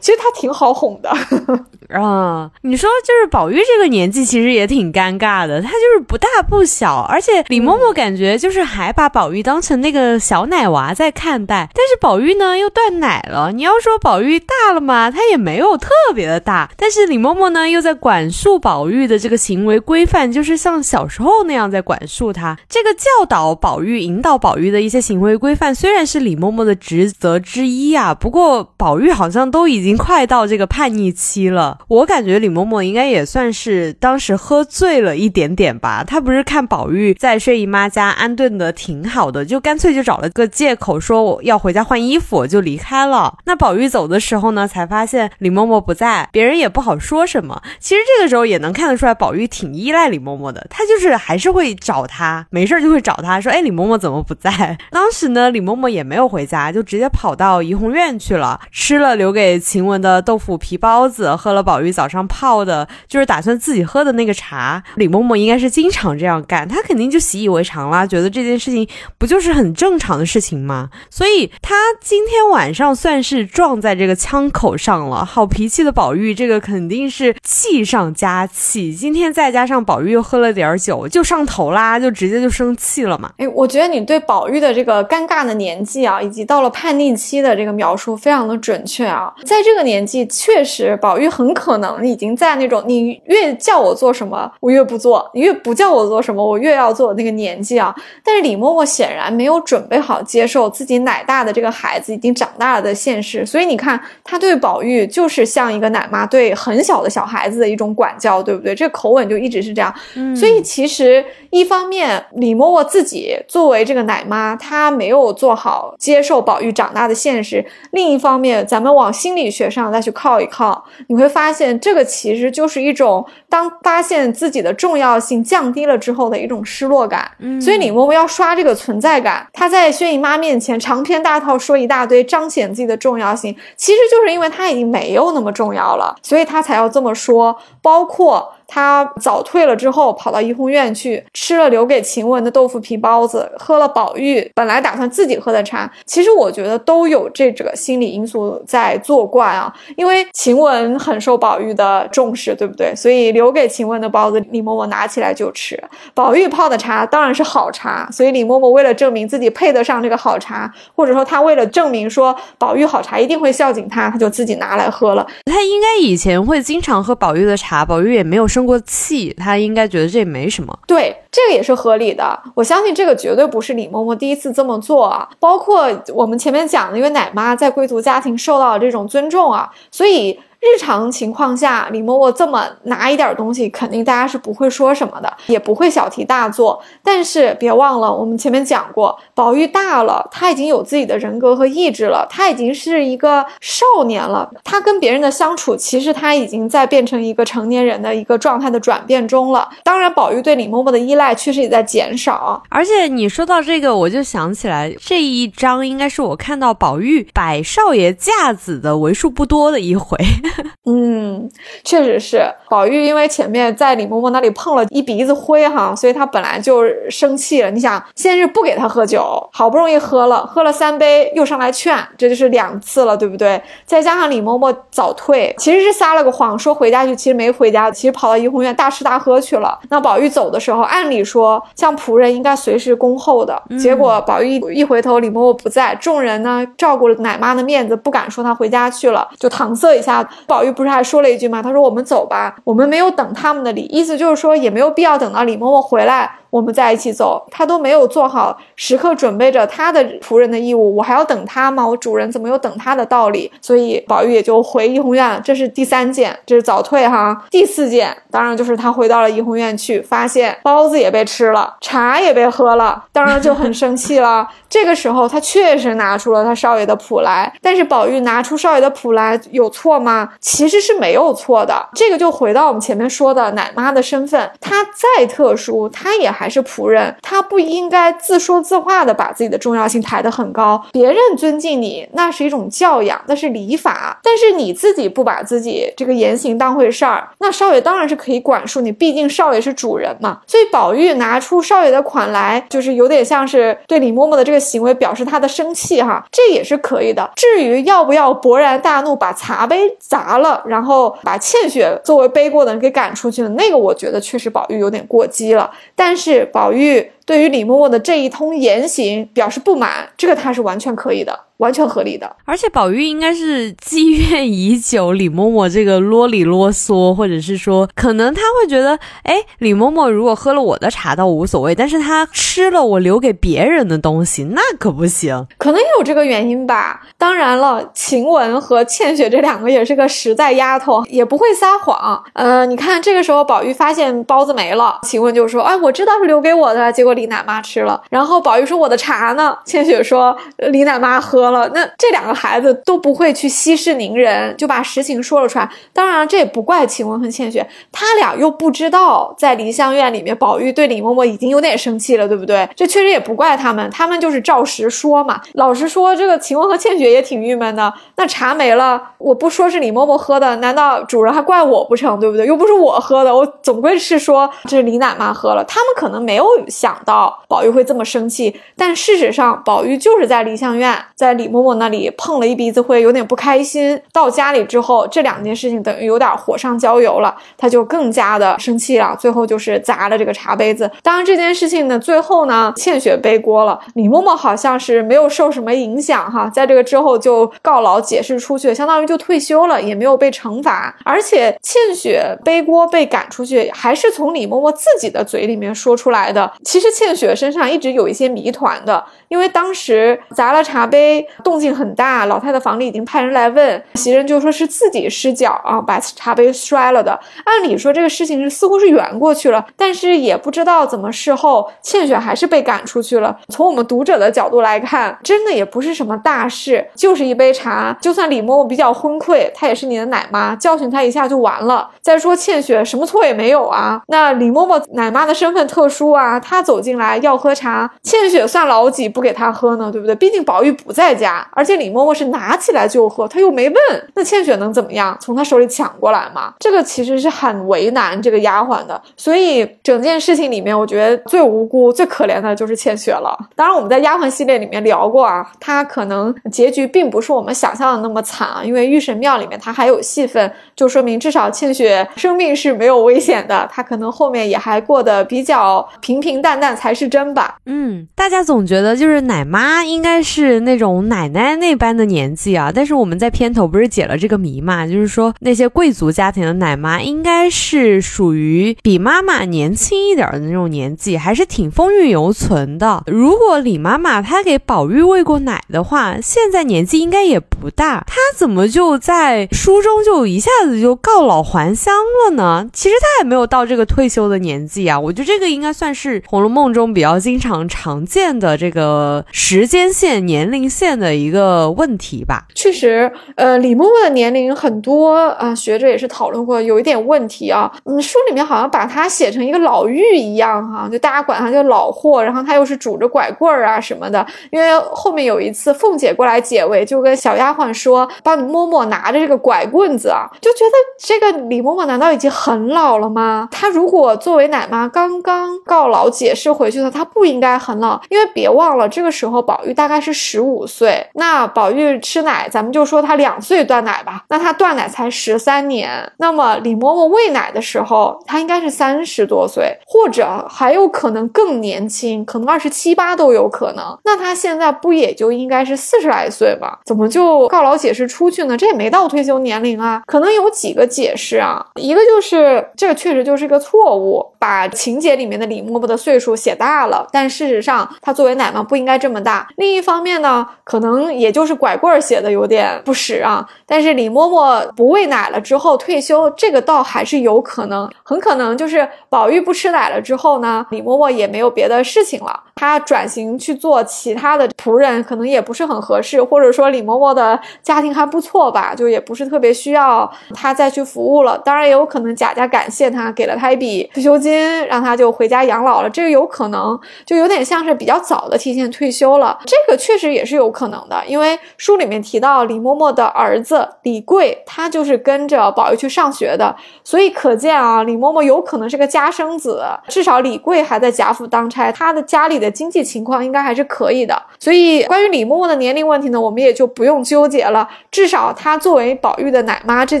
[0.00, 1.10] 其实他挺好哄的
[1.94, 2.50] 啊。
[2.62, 5.60] 你说，就是宝玉这个年纪，其实也挺尴尬的。
[5.60, 11.68] 他就是不大不小，而且李嬷嬷感觉就是还把宝玉当成那个小奶娃在看待。
[11.74, 13.52] 但是宝玉呢，又断奶了。
[13.52, 16.70] 你要说宝玉大了嘛，他也没有特别的大。
[16.76, 22.56] 但是李嬷嬷呢，又在管束宝玉的这个行为规范，就是像小时候那样在管束他。
[22.68, 28.93] 这个教导宝玉、引导宝玉的一些行为规范，虽然是李嬷嬷的职责之一啊，不过宝。
[28.94, 36.04] 宝玉好像都已经快到这个叛逆期了，我感觉李嬷嬷应该也算是当时喝醉了一点点吧。
[36.06, 43.36] 她不是看宝玉在睡姨妈家安顿的挺好的，就干脆就找了个借口说我要回家换衣服就离开了。
[43.46, 47.60] 那宝玉走的时候呢，才发现李嬷嬷不在，别人也不好说什么。
[47.80, 54.78] 其实这个时候也能看得出来，宝玉挺依赖李嬷嬷的，他就是还是会找她，没事就会找她说，哎，李嬷嬷怎么不在？
[54.92, 58.60] 当时呢，李嬷嬷也没有回家，就直接跑到怡红院去了。
[58.84, 64.82] 吃了留给晴雯的豆腐皮包子，喝了宝玉早上泡的，就是打算自己喝的那个茶。
[64.96, 70.90] 李嬷嬷应该是经常这样干，她肯定就习以为常啦，觉得这件事情不就是很正常的事情吗？
[71.08, 75.24] 所以她今天晚上算是撞在这个枪口上了。
[75.24, 78.92] 好脾气的宝玉，这个肯定是气上加气。
[78.92, 83.32] 今天再加上宝玉又喝了点酒，就上头啦，就直接就生气了嘛。
[83.38, 89.32] 哎，我觉得你对宝玉的这个尴尬的年纪啊，以及到了叛逆期的这个描述非常的准准确啊。
[89.44, 97.94] 在这个年纪，确实宝玉很可能已经在那种你越叫我做什么，我越不做；你越不叫我做什么，我越要做那个年纪啊。
[98.24, 108.74] 但是李嬷嬷显然没有准备好接受自己奶大的这个孩子已经长大了的现实，所以你看，她对宝玉就是像一个奶妈对很小的小孩子的一种管教，对不对？
[108.74, 109.94] 这口吻就一直是这样。
[110.34, 127.30] 所以其实一方面，李嬷嬷自己作为这个奶妈，她没有做好接受宝玉长大的现实；另一方面，咱们往心理学上再去靠一靠，你会发现这个其实就是一种当发现自己的重要性降低了之后的一种失落感。
[127.38, 137.56] 嗯所以李嬷嬷要刷这个存在感，她在薛姨妈面前长篇大套说一大堆，彰显自己的重要性，其实就是因为她已经没有那么重要了，所以她才要这么说。
[137.82, 138.52] 包括。
[138.66, 145.90] 他早退了之后，跑到怡红院去吃了留给晴雯的豆腐皮包子，喝了宝玉本来打算自己喝的茶。
[146.06, 149.72] 其实我觉得都有这个心理因素在作怪啊。
[149.96, 152.94] 因为晴雯很受宝玉的重视，对不对？
[152.96, 155.78] 所以留给晴雯的包子，李嬷嬷拿起来就吃。
[156.14, 165.26] 宝玉泡的茶当然是好茶，所以李嬷嬷为了证明自己配得上这个好茶，或者说她为了证明说宝玉好茶一定会孝敬她，她就自己拿来喝了。
[165.44, 168.44] 她应该以前会经常喝宝玉的茶，宝玉也没有。
[168.54, 170.78] 生过气，他应该觉得这没什么。
[170.86, 172.40] 对，这个也是合理的。
[172.54, 175.28] 我相信这个绝对不是李嬷嬷第一次这么做啊。
[175.40, 180.38] 包括我们前面讲的，因为奶妈在贵族家庭受到了这种尊重啊，所以。
[180.64, 186.82] 日常情况下，李嬷嬷这么拿一点东西，肯定大家是不会说什么的，也不会小题大做。
[187.02, 194.50] 但是别忘了，我们前面讲过，宝玉大了，他已经有自己的人格和意志了，他已经是一个少年了。
[194.64, 199.68] 他跟别人的相处，其实他已经在变成一个成年人的一个状态的转变中了。
[199.82, 202.62] 当然，宝玉对李嬷嬷的依赖确实也在减少。
[202.70, 210.16] 而且你说到这个，我就想起来这一章应该是我看到宝玉摆少爷架子的为数不多的一回。
[210.86, 211.48] 嗯，
[211.82, 217.70] 确实是宝玉，因为前面在李嬷嬷那里碰了一鼻子灰哈，所以他本来就生气了。
[217.70, 223.60] 你想，先是不给他喝酒，好不容易喝了，喝了三杯，又上来劝，这就是两次了，对不对？
[223.84, 229.78] 再加上李嬷嬷早退，其实是撒了个谎，说回家去，其实没回家，其实跑到怡红院大吃大喝去了。
[229.90, 240.28] 那宝玉走的时候，按理说像仆人应该随时恭候的，结果宝玉一回头，李嬷嬷不在，众人呢照顾了奶妈的面子，不敢说他回家去了，就搪塞一下。
[240.46, 241.62] 宝玉不是还说了一句吗？
[241.62, 251.84] 他说：“我们走吧，我们没有等他们的礼，意思就是说也没有必要等到李嬷嬷回来。”我们在一起走，他都没有做好时刻准备着他的仆人的义务，我还要等他吗？
[251.84, 253.50] 我主人怎么有等他的道理？
[253.60, 257.44] 所以宝玉也就回怡红院，这是第三件，这是早退哈。
[257.50, 264.48] 第四件当然就是他回到了怡红院去，发现包子也被吃了，茶也被喝了，当然就很生气了。
[264.70, 270.28] 这个时候他确实拿出了他少爷的谱来，但是宝玉拿出少爷的谱来有错吗？
[270.40, 271.88] 其实是没有错的。
[271.94, 276.43] 这个就回到我们前面说的奶妈的身份，她再特殊，她也还。
[276.44, 280.78] 还是仆人，他不应该自说自话的把自己的重要性抬得很高。
[280.92, 284.20] 别人尊敬你，那是一种教养，那是礼法。
[284.22, 290.40] 但是你自己不把自己这个言行当回事儿，那少爷当然是可以管束你，毕竟少爷是主人嘛。
[290.46, 297.30] 所以宝玉拿出少爷的款来，就是有点像是对李嬷嬷的这个行为表示他的生气哈，这也是可以的。
[297.36, 305.70] 至于要不要勃然大怒，把茶杯砸了，然后把倩雪作为背锅的人给赶出去了，那个我觉得确实宝玉有点过激了。
[305.96, 306.33] 但是。
[306.42, 311.40] 宝玉对于李嬷嬷的这一通言行表示不满，这个他是完全可以的。
[311.58, 325.46] 完全合理的，而且宝玉应该是积怨已久，李嬷嬷这个啰里啰嗦，或者是说，可能他会觉得，哎，李嬷嬷如果喝了我的茶倒无所谓，但是他吃了我留给别人的东西，那可不行。
[325.56, 327.02] 可能有这个原因吧。
[327.16, 332.24] 当然了，晴雯和倩雪这两个也是个实在丫头，也不会撒谎。
[332.32, 338.02] 呃，你看这个时候宝玉发现包子没了，晴雯就说，哎，我知道是留给我的，结果李奶妈吃了。
[338.10, 340.36] 然后宝玉说：“我的茶呢？”千雪说
[340.70, 345.68] ：“李奶妈喝了。”那这两个孩子都不会去息事宁人，就把实情说了出来。
[345.92, 352.68] 当然，这也不怪晴雯和千雪，他俩又不知道在梨香院里面，宝玉对李嬷嬷已经有点生气了，对不对？
[352.76, 355.40] 这确实也不怪他们，他们就是照实说嘛。
[355.54, 357.92] 老实说，这个晴雯和千雪也挺郁闷的。
[358.16, 362.18] 那茶没了，我不说是李嬷嬷喝的，难道主人还怪我不成？
[362.20, 362.46] 对不对？
[362.46, 365.64] 又不是我喝的，我总归是说这是李奶妈喝了。
[365.64, 374.00] 他们可能没有想到宝玉会这么生气，但事实上，宝玉就是在梨香院，在李嬷嬷那里碰了一鼻子灰，有点不开心。
[374.12, 379.16] 到家里之后，这两件事情等于有点火上浇油了，他就更加的生气了。
[379.18, 380.90] 最后就是砸了这个茶杯子。
[381.02, 390.94] 当然这件事情呢，最后呢，倩雪背锅了，李嬷嬷好像是没有受什么影响哈，在这个之后就告老解释出去，相当于就退休了，也没有被惩罚。
[391.04, 396.50] 而且倩雪背锅被赶出去，还是从李嬷嬷自己的嘴里面说出来的。
[396.64, 399.04] 其实倩雪身上一直有一些谜团的。
[399.28, 407.18] 因为当时砸了茶杯，动静很大，老太太房里已经派人来问，袭人就说是自己失脚啊，把茶杯摔了的。
[407.44, 413.36] 按理说这个事情是似乎是圆过去了，但是也不知道怎么事后倩雪还是被赶出去了。
[413.48, 417.96] 从我们读者的角度来看，真的也不是什么大事，就是一杯茶。
[418.00, 421.90] 就算李嬷嬷比较昏聩，她也是你的奶妈，教训她一下就完了。
[422.00, 429.24] 再说倩雪什么错也没有啊，那李嬷嬷奶妈的身份特殊啊，她走进来要喝茶，倩雪算老几不？
[429.24, 430.14] 给他喝呢，对不对？
[430.16, 433.76] 毕竟宝玉不在家，而且李嬷嬷是拿起来就喝，他又没问，
[434.14, 435.16] 那倩雪能怎么样？
[435.18, 436.52] 从他手里抢过来吗？
[436.60, 439.00] 这个其实是很为难这个丫鬟的。
[439.16, 443.34] 所以整件事情里面，我觉得最无辜、最可怜的就是倩雪了。
[443.56, 457.56] 当然，我们在丫鬟系列里面聊过啊，她可能结局并不是我们想象的那么惨啊，因为御神庙里面她还有戏份，就说明至少倩雪生命是没有危险的，她可能后面也还过得比较平平淡淡才是真吧。
[457.66, 459.24] 嗯，大家总觉得就是。
[459.24, 464.86] 奶妈应该是那种奶奶那般的年纪啊，但是我们在片头不是解了这个谜嘛？
[464.86, 473.02] 就是说那些贵族家庭的奶妈应该是属于比妈妈年轻一点的那种年纪，还是挺风韵犹存的。
[473.06, 481.94] 如果李妈妈她给宝玉喂过奶的话，现在年纪应该也不大，她怎么就在书中就一下子就告老还乡
[482.26, 482.68] 了呢？
[482.74, 485.00] 其实她也没有到这个退休的年纪啊。
[485.00, 489.22] 我觉得这个应该算是《红楼梦》梦中比较经常常见的这个。
[489.30, 492.46] 时间线、年龄线的一个问题吧。
[492.54, 497.70] 确实，呃，李嬷嬷的年龄很多啊，学者也是讨论过，有一点问题啊。
[497.84, 504.26] 嗯，书里面好像把她写成一个老妪一样哈，就大家管她叫老货，然后她又是拄着拐棍儿啊什么的。
[504.50, 513.48] 因为后面有一次凤姐过来解围，就跟小丫鬟说，帮你嬷嬷拿着这个拐棍子啊，就觉得这个李嬷嬷难道已经很老了吗？
[513.50, 518.88] 她如果作为奶妈刚刚告老解释回去的，他不应该很老，因为别忘了。
[518.88, 521.06] 这个时候，宝玉大概是十五岁。
[521.14, 524.24] 那宝玉吃奶，咱们就说他两岁断奶吧。
[524.28, 526.12] 那他断奶才十三年。
[526.18, 533.98] 那么李嬷嬷喂奶的时候，他应该是三十多岁，或者还有可能更年轻，可能二十七八都有可能。
[534.04, 536.78] 那他现在不也就应该是四十来岁吗？
[536.84, 538.56] 怎么就告老解释出去呢？
[538.56, 540.02] 这也没到退休年龄啊。
[540.06, 541.64] 可能有几个解释啊。
[541.76, 547.08] 一个就是这个确实就是个错误，把情节里面的李嬷嬷的岁数写大了。
[547.10, 548.84] 但事实上，他作为奶妈不应。
[548.84, 549.48] 该这么大。
[549.56, 553.42] 另一方面呢，可能也就是拐棍儿写的有点不实啊。
[553.64, 557.90] 但是李嬷嬷不喂奶了之后退休，这个倒还是有可能。
[558.02, 566.22] 很可能就是宝玉不吃奶了之后呢，李嬷嬷也没有别的事情了，她转型去做其他的仆人，可能也不是很合适。
[566.22, 571.38] 或者说李嬷嬷的家庭还不错吧，就也不是特别需要她再去服务了。
[571.38, 575.88] 当然也有可能贾家感谢她，给了她一笔退休金，让她就回家养老了。
[575.88, 578.64] 这个有有可能，就有点像是比较早的提前。
[578.74, 594.20] 退休了，这个确实也是有可能的，因为书里面提到李嬷嬷的儿子李贵，他就是跟着宝玉去上学的，所以可见啊，李嬷嬷有可能是个家生子，至少李贵还在贾府当差，他的家里的经济情况应该还是可以的。
[594.40, 600.00] 所以关于李嬷嬷的年龄问题呢，我们也就不用纠结了，至少她作为宝玉的奶妈这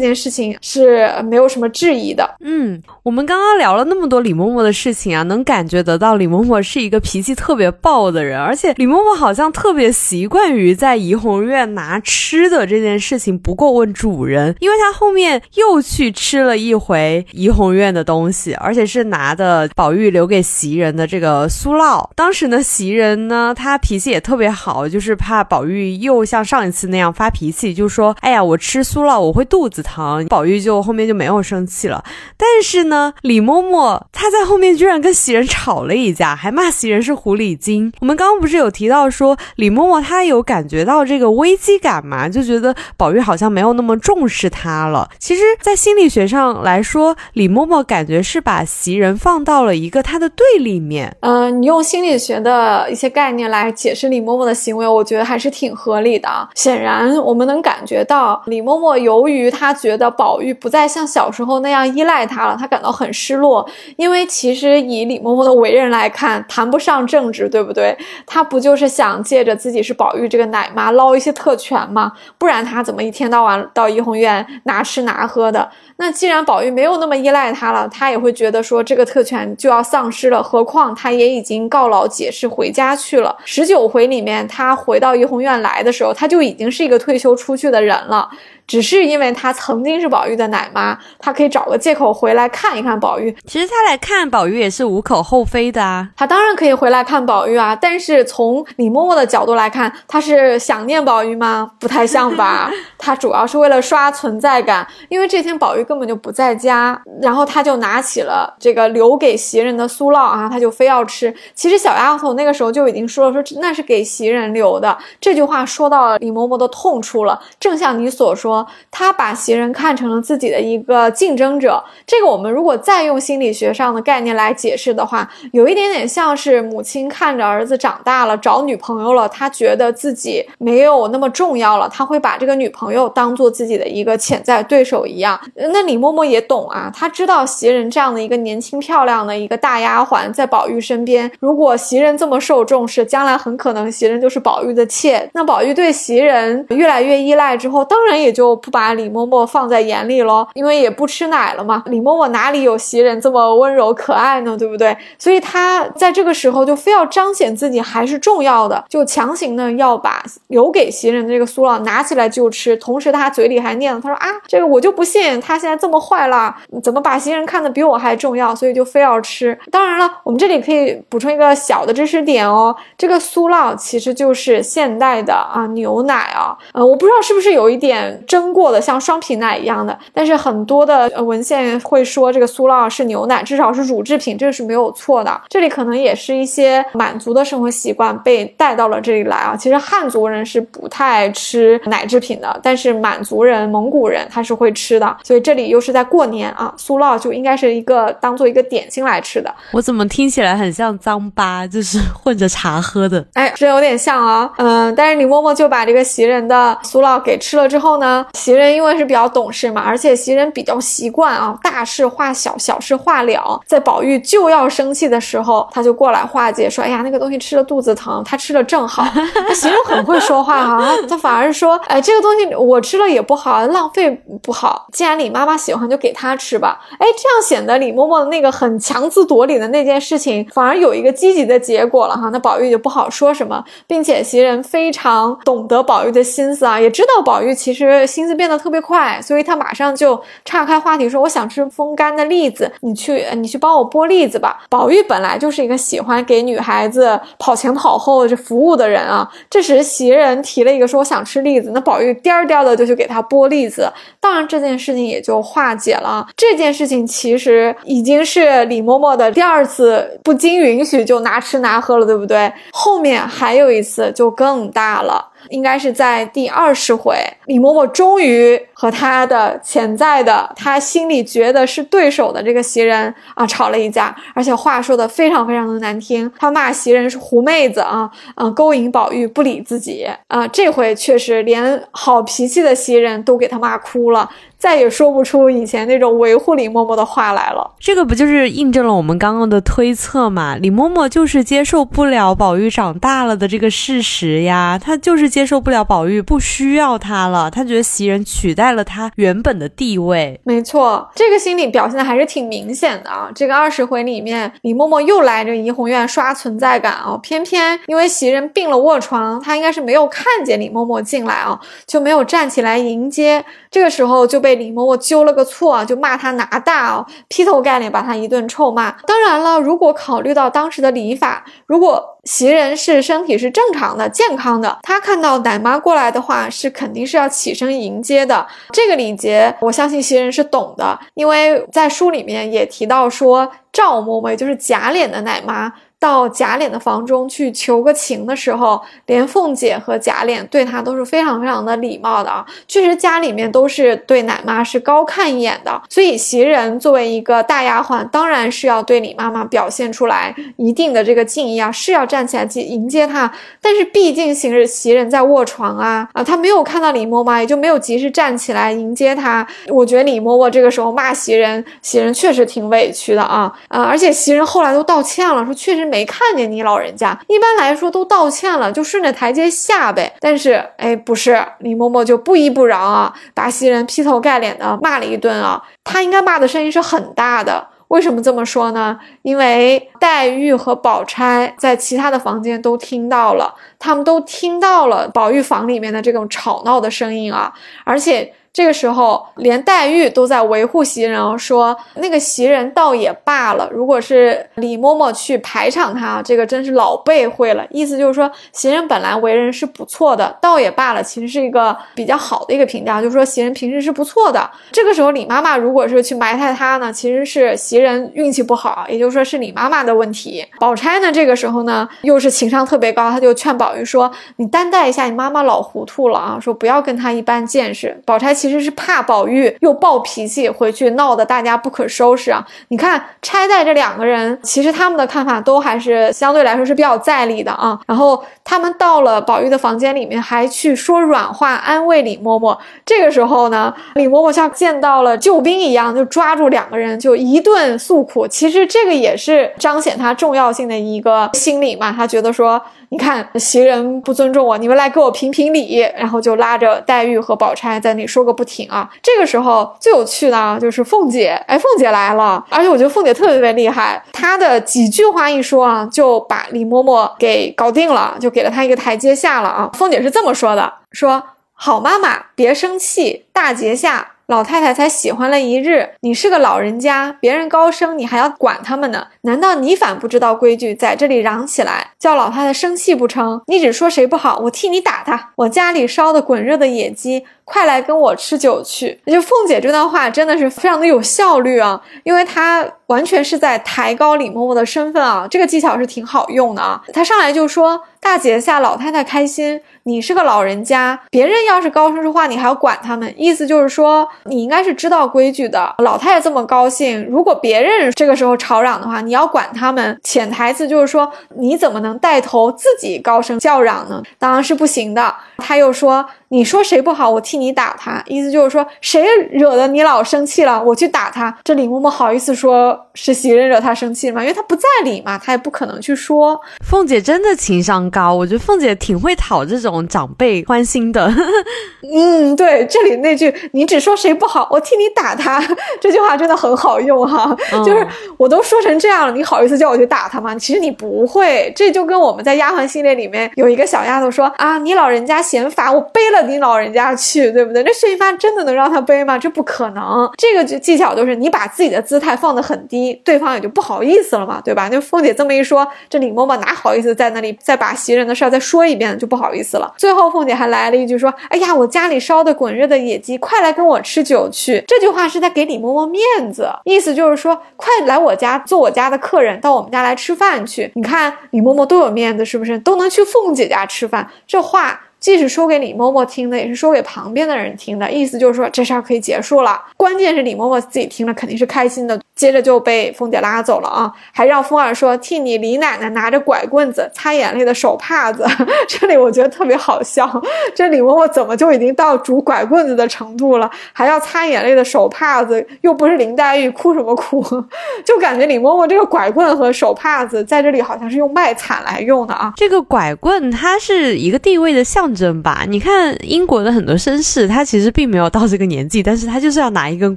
[0.00, 2.28] 件事情是没有什么质疑的。
[2.40, 8.74] 嗯，我们刚刚聊了那么多李嬷嬷的事情啊，能感觉得到李嬷嬷是一个脾气特别暴的人，而且。
[8.76, 22.08] 李嬷嬷好像特别习惯于在怡红院拿吃的这件事情不过问主人，因为她后面又去吃了一回怡红院的东西，而且是拿的宝玉留给袭人的这个酥酪。
[22.14, 32.04] 当时呢，袭人呢，他脾气也特别好，就是怕宝玉又像上一次那样发脾气，就说：“哎呀，我吃酥酪我会肚子疼。”宝玉就后面就没有生气了。
[32.36, 37.92] 但是呢，李嬷嬷她在后面居然跟袭人吵了一一家，还骂袭人是狐狸精。
[38.00, 42.28] 我们刚刚不是有提到说李嬷嬷她有感觉到这个危机感嘛？
[42.28, 45.08] 就觉得宝玉好像没有那么重视她了。
[45.18, 51.16] 其实，在心理学上来说，李嬷嬷感觉是把袭人放到了一个她的对立面。
[51.20, 56.28] 嗯，你用心理学的一些概念来解释李嬷嬷的行为，我觉得还是挺合理的。
[56.54, 63.68] 显然，我们能感觉到李嬷嬷由于她觉得宝玉不再像小时候那样依赖她了，她感到很失落。
[63.96, 67.96] 因为其实以李嬷嬷的为人来看，谈不上正直，对不对？
[68.26, 72.12] 他不就是想借着自己是宝玉这个奶妈捞一些特权吗？
[72.36, 75.70] 不然他怎么一天到晚到怡红院拿吃拿喝的？
[75.96, 80.42] 那既然宝玉没有那么依赖他了，他也会觉得说这个特权就要丧失了。
[80.42, 83.36] 何况他也已经告老解释回家去了。
[83.44, 88.28] 十九回里面，他回到怡红院来的时候，他就已经是一个退休出去的人了。
[88.66, 93.34] 只是因为她曾经是宝玉的奶妈，她可以找个借口回来看一看宝玉。
[93.46, 97.76] 其实她来看宝玉也是无可厚非的啊，她当然可以回来看宝玉啊。
[97.76, 101.72] 但是从李嬷嬷的角度来看，她是想念宝玉吗？
[101.78, 102.70] 不太像吧。
[102.96, 111.34] 她主要是为了刷存在感，因为这天宝玉根本就不在家，然后她就拿起了这个留给袭人的酥酪啊，她就非要吃。
[111.54, 114.96] 其实小丫头那个时候就已经说了，说那是给袭人留的。
[115.20, 118.53] 这句话说到了李嬷嬷的痛处了，正像你所说。
[118.90, 135.40] 他把袭人看成了自己的一个竞争者，这个我们如果再用心理学上的概念来解释的话，有一点点像是母亲看着儿子长大了，找女朋友了，他觉得自己没有那么重要了，他会把这个女朋友当做自己的一个潜在对手一样。
[135.54, 145.28] 那李嬷嬷也懂啊，她知道袭人这样的一个年轻漂亮的一个大丫鬟在宝玉身边，如果袭人这么受重视，将来很可能袭人就是宝玉的妾。
[145.32, 148.43] 那宝玉对袭人越来越依赖之后，当然也就。
[148.44, 151.82] 就不把李嬷嬷放在眼里咯，因为也不吃奶了嘛。
[151.86, 154.54] 李嬷嬷哪里有袭人这么温柔可爱呢？
[154.54, 154.94] 对不对？
[155.18, 162.76] 所以她在这个时候就非要彰显自己还是重要的，就强行呢要把留给袭人的这个酥酪拿起来就吃。
[162.76, 168.54] 同时她嘴里还念了，她说啊，这个我就不信他现在这么坏了，怎么把袭人看得比我还重要？
[168.54, 169.58] 所以就非要吃。
[169.70, 176.54] 当然了，我们这里可以补充一个小的知识点哦，这个酥酪其实就是现代的啊牛奶啊。
[176.74, 178.22] 呃，我不知道是不是有一点。
[178.34, 185.40] 蒸过的像双皮奶一样的，但是很多的文献会说这个酥酪是牛奶，至少是乳制品，这个是没有错的。
[185.48, 189.54] 这里可能也是一些满族的生活习惯被带到了这里来啊。
[189.54, 195.16] 其实汉族人是不太爱吃奶制品的，但是满族人、蒙古人他是会吃的。
[195.22, 199.54] 所以这里又是在过年啊，酥酪就应该是一个当做一个点心来吃的。
[199.70, 203.24] 我怎么听起来很像脏粑，就是混着茶喝的？
[203.34, 204.50] 哎，这有点像啊。
[204.56, 208.23] 嗯，但是你默默就把这个袭人的酥酪给吃了之后呢？
[208.32, 213.60] 袭人因为是比较懂事嘛，而且袭人比较习惯啊，大事化小，小事化了。
[213.66, 219.04] 在宝玉就要生气的时候，他就过来化解，说：“哎呀，那个东西吃了肚子疼，他吃了正好。”
[219.54, 224.10] 袭人很会说话哈，他反而说：“哎，这个东西我吃了也不好，浪费
[224.42, 224.86] 不好。
[224.92, 232.30] 既然李妈妈喜欢，就给她吃吧。”哎，这样显得李嬷嬷的那个很强词夺理的那件事情，反而有一个积极的结果了哈。
[232.32, 238.24] 那宝玉就不好说什么，并且袭人非常懂得宝玉的心思啊，也知道宝玉其实心。
[238.24, 249.30] 思变得特别快，所以他马上就岔开话题说：“我想吃风干的栗子，你去，你去帮我剥栗子吧。”宝玉本来就是一个喜欢给女孩子跑前跑后这服务的人啊。
[249.50, 253.92] 这时袭人提了一个说：“我想吃栗子。”那宝玉颠儿颠儿的就去给他剥栗子。
[254.18, 256.26] 当然这件事情也就化解了。
[256.34, 262.50] 这件事情其实已经是李嬷嬷的第二次不经允许就拿吃拿喝了，对不对？
[262.72, 265.32] 后面还有一次就更大了。
[265.54, 284.28] 应该是在第二十回，李嬷嬷终于和她的潜在的、她心里觉得是对手的这个袭人啊吵了一架，而且话说的非常非常的难听，她骂袭人是狐妹子啊，嗯，勾引宝玉不理自己啊，这回确实连好脾气的袭人都给她骂哭了。
[284.64, 287.70] 再也说不出以前那种维护李嬷嬷的话来了。
[287.78, 290.56] 这个不就是印证了我们刚刚的推测嘛？
[290.56, 300.40] 李嬷嬷就是接受不了宝玉长大了的这个事实呀，她就是接受不了宝玉不需要她了，她觉得袭人取代了她原本的地位。
[300.44, 303.30] 没错，这个心理表现的还是挺明显的啊。
[303.34, 313.44] 这个二十回里面，李嬷嬷又来这怡红院刷存在感啊，偏偏因为袭人病了卧床，她应该是没有看见李嬷嬷进来啊，就没有站起来迎接。
[313.70, 314.53] 这个时候就被。
[314.56, 318.90] 李嬷嬷揪了个错，啊就骂他拿大哦，劈头盖脸把他一顿臭骂。
[319.06, 328.46] 当然了，如果考虑到当时的礼法，如果袭人是身体是正常的、健康的，他看到奶妈过来的话，是肯定是要起身迎接的。
[328.72, 335.72] 这个礼节，我相信袭人是懂的，因为在书里面也提到说，赵嬷嬷就是假脸的奶妈。
[336.04, 342.44] 到贾琏的房中去求个情的时候，连凤姐和贾琏对她都是非常非常的礼貌的啊。
[342.68, 353.32] 确实家里面都是对奶妈是高看一眼的，所以袭人作为一个大丫鬟，当然是要对李妈妈表现出来一定的这个敬意啊，是要站起来去迎接她。
[353.62, 359.46] 但是毕竟昔日袭人在卧床啊啊，她没有看到李嬷嬷，也就没有及时站起来迎接她。
[359.68, 363.84] 我觉得李嬷嬷这个时候骂袭人，袭人确实挺委屈的啊啊！
[363.84, 365.93] 而且袭人后来都道歉了，说确实没。
[365.94, 370.12] 没看见你老人家，一般来说都道歉了，就顺着台阶下呗。
[370.18, 375.62] 但是，哎，不是，李嬷嬷就不依不饶啊，把袭人劈头盖脸的骂了一顿啊。
[375.84, 377.68] 她应该骂的声音是很大的。
[377.86, 378.98] 为什么这么说呢？
[379.22, 388.34] 因为黛玉和宝钗在其他的房间都听到了，他们都听到了宝玉房里面的这种吵闹的声音啊，而且。
[388.54, 393.68] 这个时候，连黛玉都在维护袭人，说那个袭人倒也罢了。
[393.72, 397.66] 如果是李嬷嬷去排场他，这个真是老背会了。
[397.70, 404.48] 意思就是说，袭人本来为人是不错的，倒也罢了，其实是一个比较好的一个评价，就是说袭人平时是不错的。
[404.70, 410.46] 这个时候，李妈妈如果是去埋汰他呢，其实是袭人运气不好，也就是说是李妈妈的问题。
[410.60, 418.32] 宝钗呢，这个时候呢，又是情商特别高，她就劝宝玉说：“你担待一下，你妈妈老糊涂了啊，说不要跟她一般见识。”宝钗。
[418.44, 422.46] 其实是怕宝玉又暴脾气回去闹得大家不可收拾啊！
[422.68, 427.80] 你看钗黛这两个人，其实他们的看法都还是相对来说是比较在理的啊。
[427.86, 432.54] 然后他们到了宝玉的房间里面，还去说软话安慰李嬷嬷。
[432.84, 438.28] 这个时候呢，李嬷嬷像见到了救兵一样，就抓住两个人就一顿诉苦。
[438.28, 441.90] 其实这个也是彰显他重要性的一个心理嘛。
[441.90, 442.60] 他觉得说。
[442.94, 448.88] 你看袭人不尊重我，你们来给我评评理，然后就拉着黛玉和宝钗在那说个不停啊。
[449.02, 459.68] 这个时候最有趣的就是凤姐，哎，凤姐来了，而且我觉得凤姐特别特别厉害，她的几句话一说啊，就把李嬷嬷给搞定了，就给了她一个台阶下了啊。
[459.74, 461.20] 凤姐是这么说的：说
[461.52, 464.12] 好妈妈别生气，大节下。
[464.26, 469.06] 老太太才喜欢了一日，你是个老人家，别人高升你还要管他们呢？
[469.22, 473.42] 难道你反不知道规矩，在这里嚷起来，叫老太太生气不成？
[473.46, 475.32] 你只说谁不好，我替你打他。
[475.36, 477.24] 我家里烧的滚热的野鸡。
[477.46, 478.98] 快来跟我吃酒去！
[479.04, 486.82] 就凤姐这段话真的是非常的有效率啊，因为她完全是在抬高李嬷嬷的身份啊，这个技巧是挺好用的啊。
[486.94, 493.14] 她上来就说：“大姐下老太太开心，你是个老人家，别人要是高声说话，你还要管他们。
[493.16, 495.74] 意思就是说，你应该是知道规矩的。
[495.78, 500.00] 老太太这么高兴，如果别人这个时候吵嚷的话，你要管他们。
[500.02, 504.02] 潜台词就是说，你怎么能带头自己高声叫嚷呢？
[504.18, 505.14] 当然是不行的。
[505.38, 508.02] 他又说。”你说谁不好，我替你打他。
[508.06, 511.32] 意思就是说，谁惹得你老生气了，我去打他。
[511.44, 514.20] 这李嬷嬷好意思说是袭人惹她生气吗？
[514.20, 516.36] 因为她不在理嘛，她也不可能去说。
[516.66, 521.12] 凤姐真的情商高，我觉得凤姐挺会讨这种长辈欢心的。
[521.94, 525.42] 嗯，对，这里那句“你只说谁不好，我替你打他”
[525.80, 527.36] 这句话真的很好用哈。
[527.64, 530.34] 就是我都说成这样了，你好意思叫我去打他吗？
[530.34, 531.52] 其实你不会。
[531.54, 536.22] 这就跟我们在丫鬟系列里面有一个小丫头说啊，你老人家嫌烦，我背了。
[536.24, 537.62] 你老人家去，对不对？
[537.62, 539.18] 那薛姨妈真的能让他背吗？
[539.18, 540.10] 这不可能。
[540.16, 544.68] 这个技巧就是你把自己的姿态放得很低，对方也就不好意思了嘛，对吧？
[544.72, 549.63] 那凤姐这么一说，这李嬷嬷哪好意思在那里再把袭人的事儿再说一遍，就不好意思了。
[549.76, 556.02] 最后凤姐还来了一句说：“哎呀，我家里烧的滚热的野鸡，快来跟我吃酒去。”这句话是在给李嬷嬷面
[556.32, 560.70] 子，意思就是说，快来我家做我家的客人，到我们家来吃饭去。
[560.74, 562.58] 你看李嬷嬷多有面子，是不是？
[562.58, 564.80] 都能去凤姐家吃饭，这话。
[565.00, 569.62] 既是说给李嬷嬷听的，也是说给旁边的人听的，意思就是说这事儿可以结束了。
[569.76, 578.24] 关键是李嬷嬷自己听了肯定是开心的，接着就被凤姐拉走了啊，还让凤儿说替你李奶奶拿着拐棍子擦眼泪的手帕子。
[578.66, 580.08] 这里我觉得特别好笑，
[580.54, 587.20] 这李嬷嬷怎么就已经到拄拐棍子的程度了，还要擦眼泪的手帕子，又不是林黛玉，哭什么哭？
[587.84, 592.32] 就感觉李嬷嬷这个拐棍和手帕子在这里好像是用卖惨来用的啊。
[592.36, 594.84] 这个拐棍它是一个地位的象。
[594.94, 595.44] 征吧？
[595.48, 599.96] 你看英国的很多绅士，他其实并没有到这个年纪，但是他就是要拿一根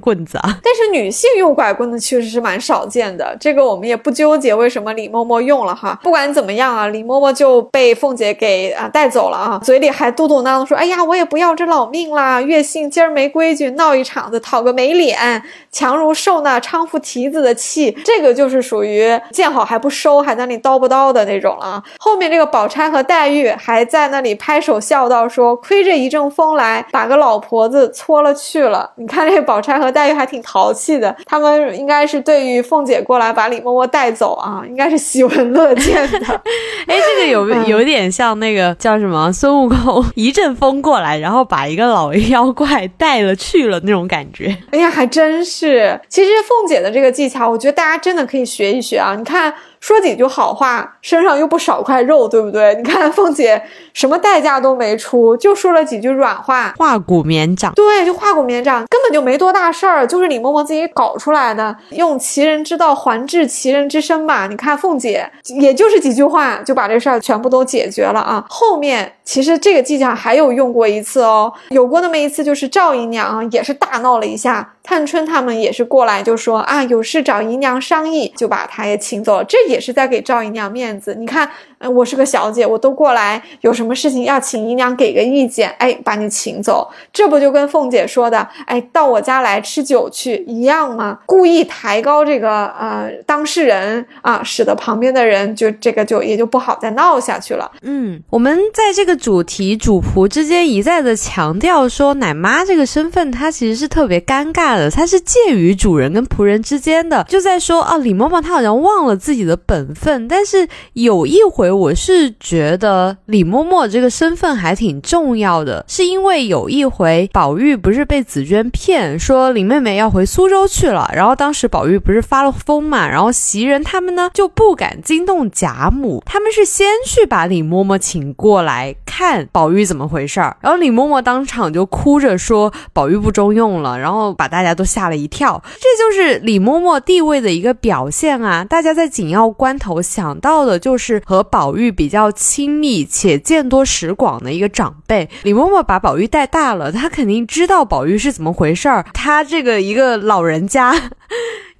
[0.00, 0.58] 棍子啊。
[0.60, 3.36] 但是女性用拐棍子其确实是蛮少见的。
[3.38, 5.98] 这个我们也不纠结为什么李嬷嬷用了哈。
[6.02, 21.82] 不管怎么样啊，李嬷嬷就被凤姐给啊带走了啊，嘴里还嘟嘟囔囔说：“哎呀，我也不要这老命啦，月信今儿没规矩，闹一场子，讨个没脸，强如受那娼妇蹄子的气。”这个就是属于见好还不收，还在那里叨不叨的那种了啊。
[21.98, 36.40] 后面这个宝钗和黛玉还在那里拍手笑道说：“亏这一阵风来，把个老婆子搓了去了。”你看这宝钗和黛玉还挺淘气的，他们应该是对于凤姐过来把李嬷嬷带走啊，应该是喜闻乐见的。
[36.86, 44.56] 哎，这个有有点像那个叫什么孙悟空一阵风过来，然后把一个老妖怪带了去了那种感觉。
[44.70, 46.00] 哎呀，还真是。
[46.08, 49.14] 其实凤姐的这个技巧，我觉得大家真的可以学一学啊。
[49.16, 49.52] 你看。
[49.80, 52.74] 说几句好话，身上又不少块肉，对不对？
[52.74, 53.62] 你看凤姐
[53.92, 57.72] 什么代价都没出，就说了几句软话，化骨绵掌。
[57.74, 64.46] 对，就化骨绵掌，根本就没多大事儿，就是李嬷嬷自己搞出来的，用其人之道还治其人之身吧。
[64.48, 68.44] 你看凤姐，也就是几句话就把这事儿全部都解决了啊。
[68.48, 74.74] 后面其实这个技巧还有用过一次哦，有过那么一次，就是赵姨娘也是大闹了一下。
[74.88, 79.44] 探春他们也是过来就说啊，有事找姨娘商议，就把她也请走了。
[79.44, 81.14] 这也是在给赵姨娘面子。
[81.14, 81.46] 你看，
[81.92, 91.18] 我是个小姐，我都过来，有什么事情要请姨娘给个意见，哎，把你请走，这不就跟凤姐说的，哎，到我家来吃酒去一样吗？
[91.26, 97.70] 故意抬高这个呃当事人啊，使得旁边的人就这个就也就不好再闹下去了。
[97.82, 104.77] 嗯，我们在这个主题主仆之间一再的强调说，奶妈这个身份，她其实是特别尴尬。
[104.90, 134.67] 他是介于主人跟仆人之间的，就在说啊，李嬷嬷她好像忘了自己的本分，但是有一回我是觉得李嬷嬷这个身份还挺重要的，是因为有一回宝玉不是被紫娟骗说林妹妹要回苏州去了，然后当时宝玉不是发了疯嘛，然后袭人他们呢就不敢惊动贾母，他们是先去把李嬷嬷请过来看宝玉怎么回事儿，然后李嬷嬷当场就哭着说宝玉不中用了，然后把大家。
[134.68, 138.62] 大家都吓了一跳，这就是李嬷嬷地位的一个表现啊！
[138.62, 145.30] 大家在紧要关头想到的就是和宝玉比较亲密且见多识广的一个长辈。
[145.44, 149.06] 李嬷嬷把宝玉带大了，她肯定知道宝玉是怎么回事儿。
[149.14, 150.94] 她这个一个老人家。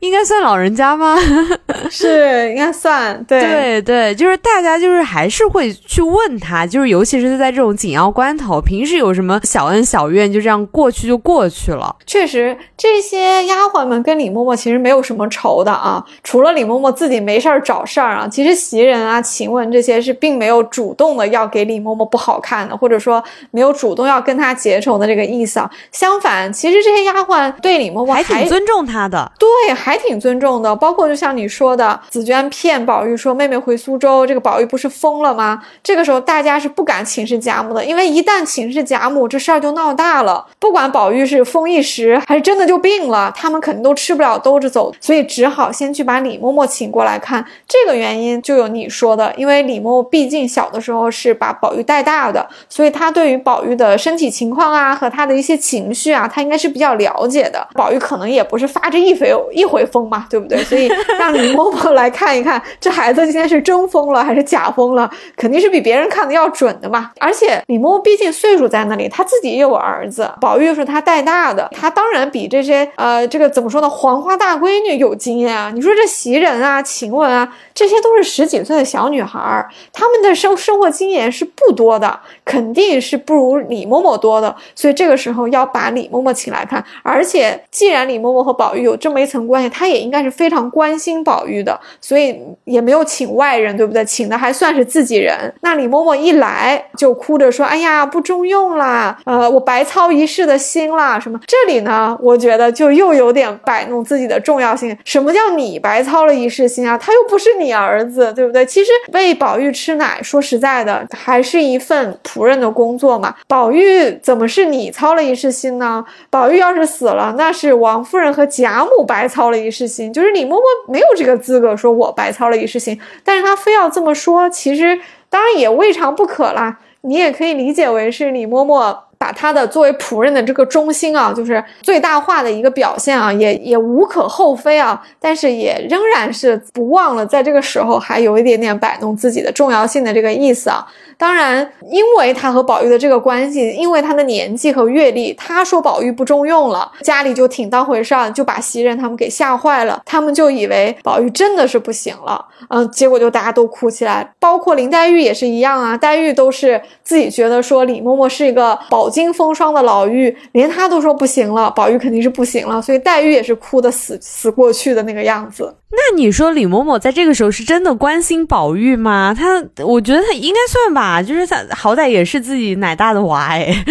[0.00, 1.16] 应该算老人家吗？
[1.90, 3.22] 是，应该算。
[3.24, 11.94] 对对对，就是大家就是还是会去问他，就是尤其是在这种紧要关头，平时有什么小恩小怨，就这样过去就过去了。
[12.06, 25.70] 确实，这些丫鬟们跟李嬷嬷其实没有什么仇的啊，除了李嬷嬷自己没事儿找事儿啊，其实袭人啊、晴雯这些是并没有主动的要给李嬷嬷不好看的，或者说没有主动要跟她结仇的这个意思啊。
[25.90, 29.32] 相反，其实这些丫鬟对李嬷嬷还挺尊重她的。
[29.38, 29.48] 对。
[29.88, 35.62] 还挺尊重的，包括就像你说的，紫娟骗宝玉说妹妹回苏州，这个宝玉不是疯了吗？
[35.82, 40.44] 这个时候大家是不敢请示贾母的，因为一旦请示贾母，这事儿就闹大了。
[40.58, 47.42] 不管宝玉是疯一时，还是真的就病了，他们肯定都吃不了兜着走，所以只好先去把李嬷嬷请过来看。
[47.66, 57.66] 这个原因就有你说的，因为李嬷嬷毕竟小的时候是把宝玉带大的，所以她对于宝玉的身体情况啊和他的一些情绪啊，她应该是比较了解的。
[57.72, 59.77] 宝玉可能也不是发着一回一回。
[59.78, 60.58] 会疯嘛，对不对？
[60.64, 65.10] 所以让李嬷嬷来看一看，这孩子今天是真疯了还是假疯了？
[65.36, 67.10] 肯定是比别人看的要准的嘛。
[67.20, 75.70] 而且李嬷嬷毕竟岁数在那里，她自己也有儿子，宝玉又是她带大的，她当然比这些呃这个怎么说呢，黄花大闺女有经验啊。
[75.74, 77.48] 你说这袭人啊、晴雯啊，
[77.78, 84.52] 这些都是十几岁的小女孩儿，她们的生生活经验是不多的，肯定是不如李嬷嬷多的。
[84.74, 86.84] 所以这个时候要把李嬷嬷请来看。
[87.04, 94.04] 而且既然李嬷嬷和宝玉有这么一层关系，她也应该是非常关心宝玉的，所以也没有请外人，对不对？
[94.04, 95.54] 请的还算是自己人。
[95.60, 101.38] 那李嬷嬷一来就哭着说：“哎呀，不中用啦，呃，我白操一世的心啦。”什么？
[101.46, 104.98] 这里呢，我觉得就又有点摆弄自己的重要性。
[105.04, 106.98] 什么叫你白操了一世心啊？
[106.98, 108.64] 他又不是你你儿子，对不对？
[108.64, 113.34] 其实喂宝玉吃奶，说实在的，还是一份仆人的工作嘛。
[113.46, 116.02] 宝玉怎么是你操了一世心呢？
[116.30, 119.58] 宝玉要是死了，那是王夫人和贾母白操了。
[119.58, 124.96] 一世心，就是李嬷嬷没有这个资格说我白操了一世心，但是她非要这么说，其实
[125.28, 126.78] 当然也未尝不可啦。
[127.00, 135.02] 你也可以理解为是李嬷嬷把他的作为仆人的这个忠心啊，就是最大化的一个表现啊，也也无可厚非啊。
[135.20, 140.86] 但是也仍然是不忘了在这个时候还有一点点摆弄自己的重要性的这个意思啊。
[141.16, 165.74] 当然，因为他和宝玉的这个关系，因为他的年纪和阅历，他说宝玉不中用了，家里就挺当回事儿，就把袭人他们给吓坏了，他们就以为宝玉真的是不行了，嗯，结果就大家都哭起来，包括林黛玉也是一样啊，黛玉都是自己觉得说李嬷嬷是一个宝饱经风霜的老妪，连他都说不行了，宝玉肯定是不行了，所以黛玉也是哭的死死过去的那个样子。
[165.90, 169.34] 那你说李嬷嬷在这个时候是真的关心宝玉吗？
[169.34, 173.74] 她，我觉得她应该算吧，就是她好歹也是自己奶大的娃哎。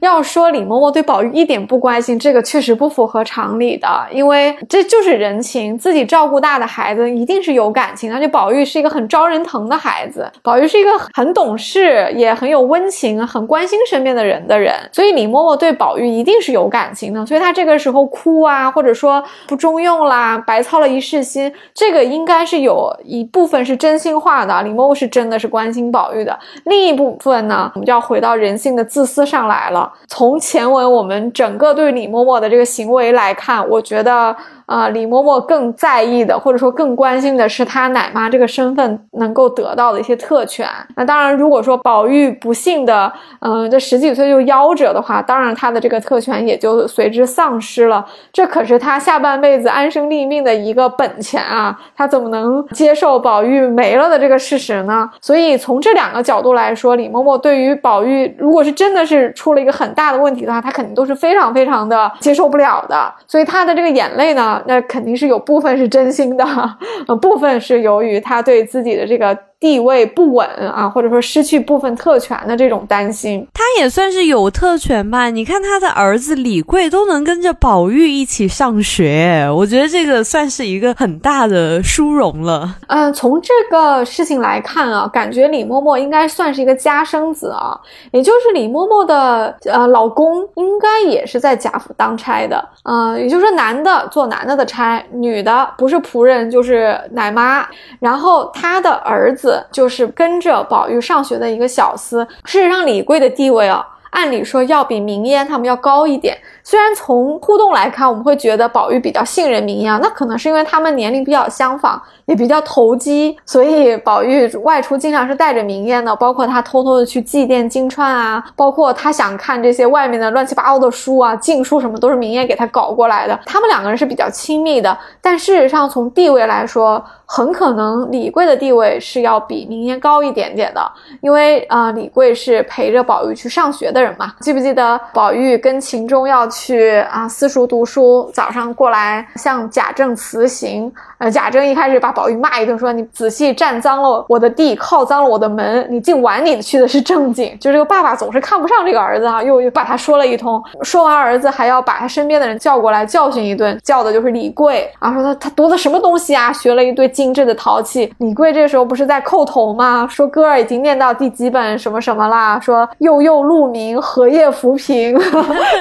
[0.00, 8.14] 要说李嬷嬷对宝玉一点不关心，这个确实不符合常理的，因为这就是人情，自己照顾大的孩子一定是有感情。
[8.14, 17.24] 而且宝玉是一个很招人疼的孩子，宝玉是一个很懂事，也很有温情，很关心身边的人的人，所以李嬷嬷对宝玉一定是有感情的。
[17.26, 24.62] 所以她这个时候哭啊，或者说不中用啦，白操了一世心，这个应该是有一部分是真心话的。
[24.62, 29.92] 李嬷嬷是真的是关心宝玉的，另一部分呢，我们就要回到人性的自私上来了。
[30.06, 34.36] 从前文我们整个对李嬷嬷的这个行为来看，我觉得。
[34.68, 40.68] 啊，李嬷嬷更在意的，或者说更关心的是她奶妈这个身份能够得到的一些特权。
[40.94, 43.10] 那当然，如果说宝玉不幸的，
[43.40, 48.04] 嗯，这十几岁就夭折的话，当然他的这个特权也就随之丧失了。
[48.30, 55.08] 这可是他下半辈子安身立命的一个本钱啊，他怎么能接受宝玉没了的这个事实呢？
[55.22, 63.10] 所以从这两个角度来说，李嬷嬷对于宝玉，如果是真的是出了一个很大的问题的话，她肯定都是非常非常的接受不了的。
[63.26, 64.56] 所以她的这个眼泪呢？
[64.66, 66.44] 那肯定是有部分是真心的，
[67.08, 69.47] 呃，部分是由于他对自己的这个。
[69.60, 75.30] 地位不稳啊，或者说失去部分特权的这种担心，他也算是有特权吧？
[75.30, 82.76] 你看他的儿子李贵都能跟着宝玉一起上学，我觉得这个算是一个很大的殊荣了。
[82.86, 87.76] 嗯，从这个事情来看啊，感觉李嬷嬷应该算是一个家生子啊，
[88.12, 97.66] 也就是李嬷嬷的呃老公应该也是在贾府当差的，嗯，也就是说男的做男的的差，女的不是仆人就是奶妈，
[97.98, 99.47] 然后他的儿子。
[99.70, 102.26] 就是跟着宝玉上学的一个小厮。
[102.44, 106.36] 事实上，李贵的地位啊，按理说要比明烟他们要高一点。
[106.68, 111.98] 虽然从互动来看，我们会觉得宝玉比较信任明烟，那可能是因为他们年龄比较相仿。
[112.26, 123.40] 也比较投机，所以宝玉外出经常是带着明烟的，包括他偷偷的去祭奠金钏啊，包括他想看这些外面的乱七八糟的书啊，禁书什么都是明烟给他搞过来的。
[123.46, 130.82] 他们两个人是比较亲密的，但事实上从地位来说，很可能李贵的地位是要比明烟高一点点的，
[131.22, 134.34] 因为啊，李贵是陪着宝玉去上学的人嘛。
[134.40, 142.12] 记不记得宝玉跟秦钟要去啊私塾读书，早上过来向贾政辞行，呃，贾政一开始把。
[142.18, 147.56] 宝玉骂一顿，说你仔细占脏了我的地，靠脏了我的门，你竟碗里去的是正经。
[147.60, 150.60] 就这个爸爸总是看不上这个儿子啊，又又把他说了一通。
[150.82, 158.12] 说完儿子还要把他身边的人叫过来教训一顿，叫的就是李贵啊，说他他读的什么东西啊，学了一堆精致的陶器。
[158.18, 160.08] 李贵这时候不是在叩头吗？
[160.10, 162.58] 说歌儿已经念到第几本什么什么啦？
[162.58, 165.16] 说幼幼鹿鸣，荷叶浮萍。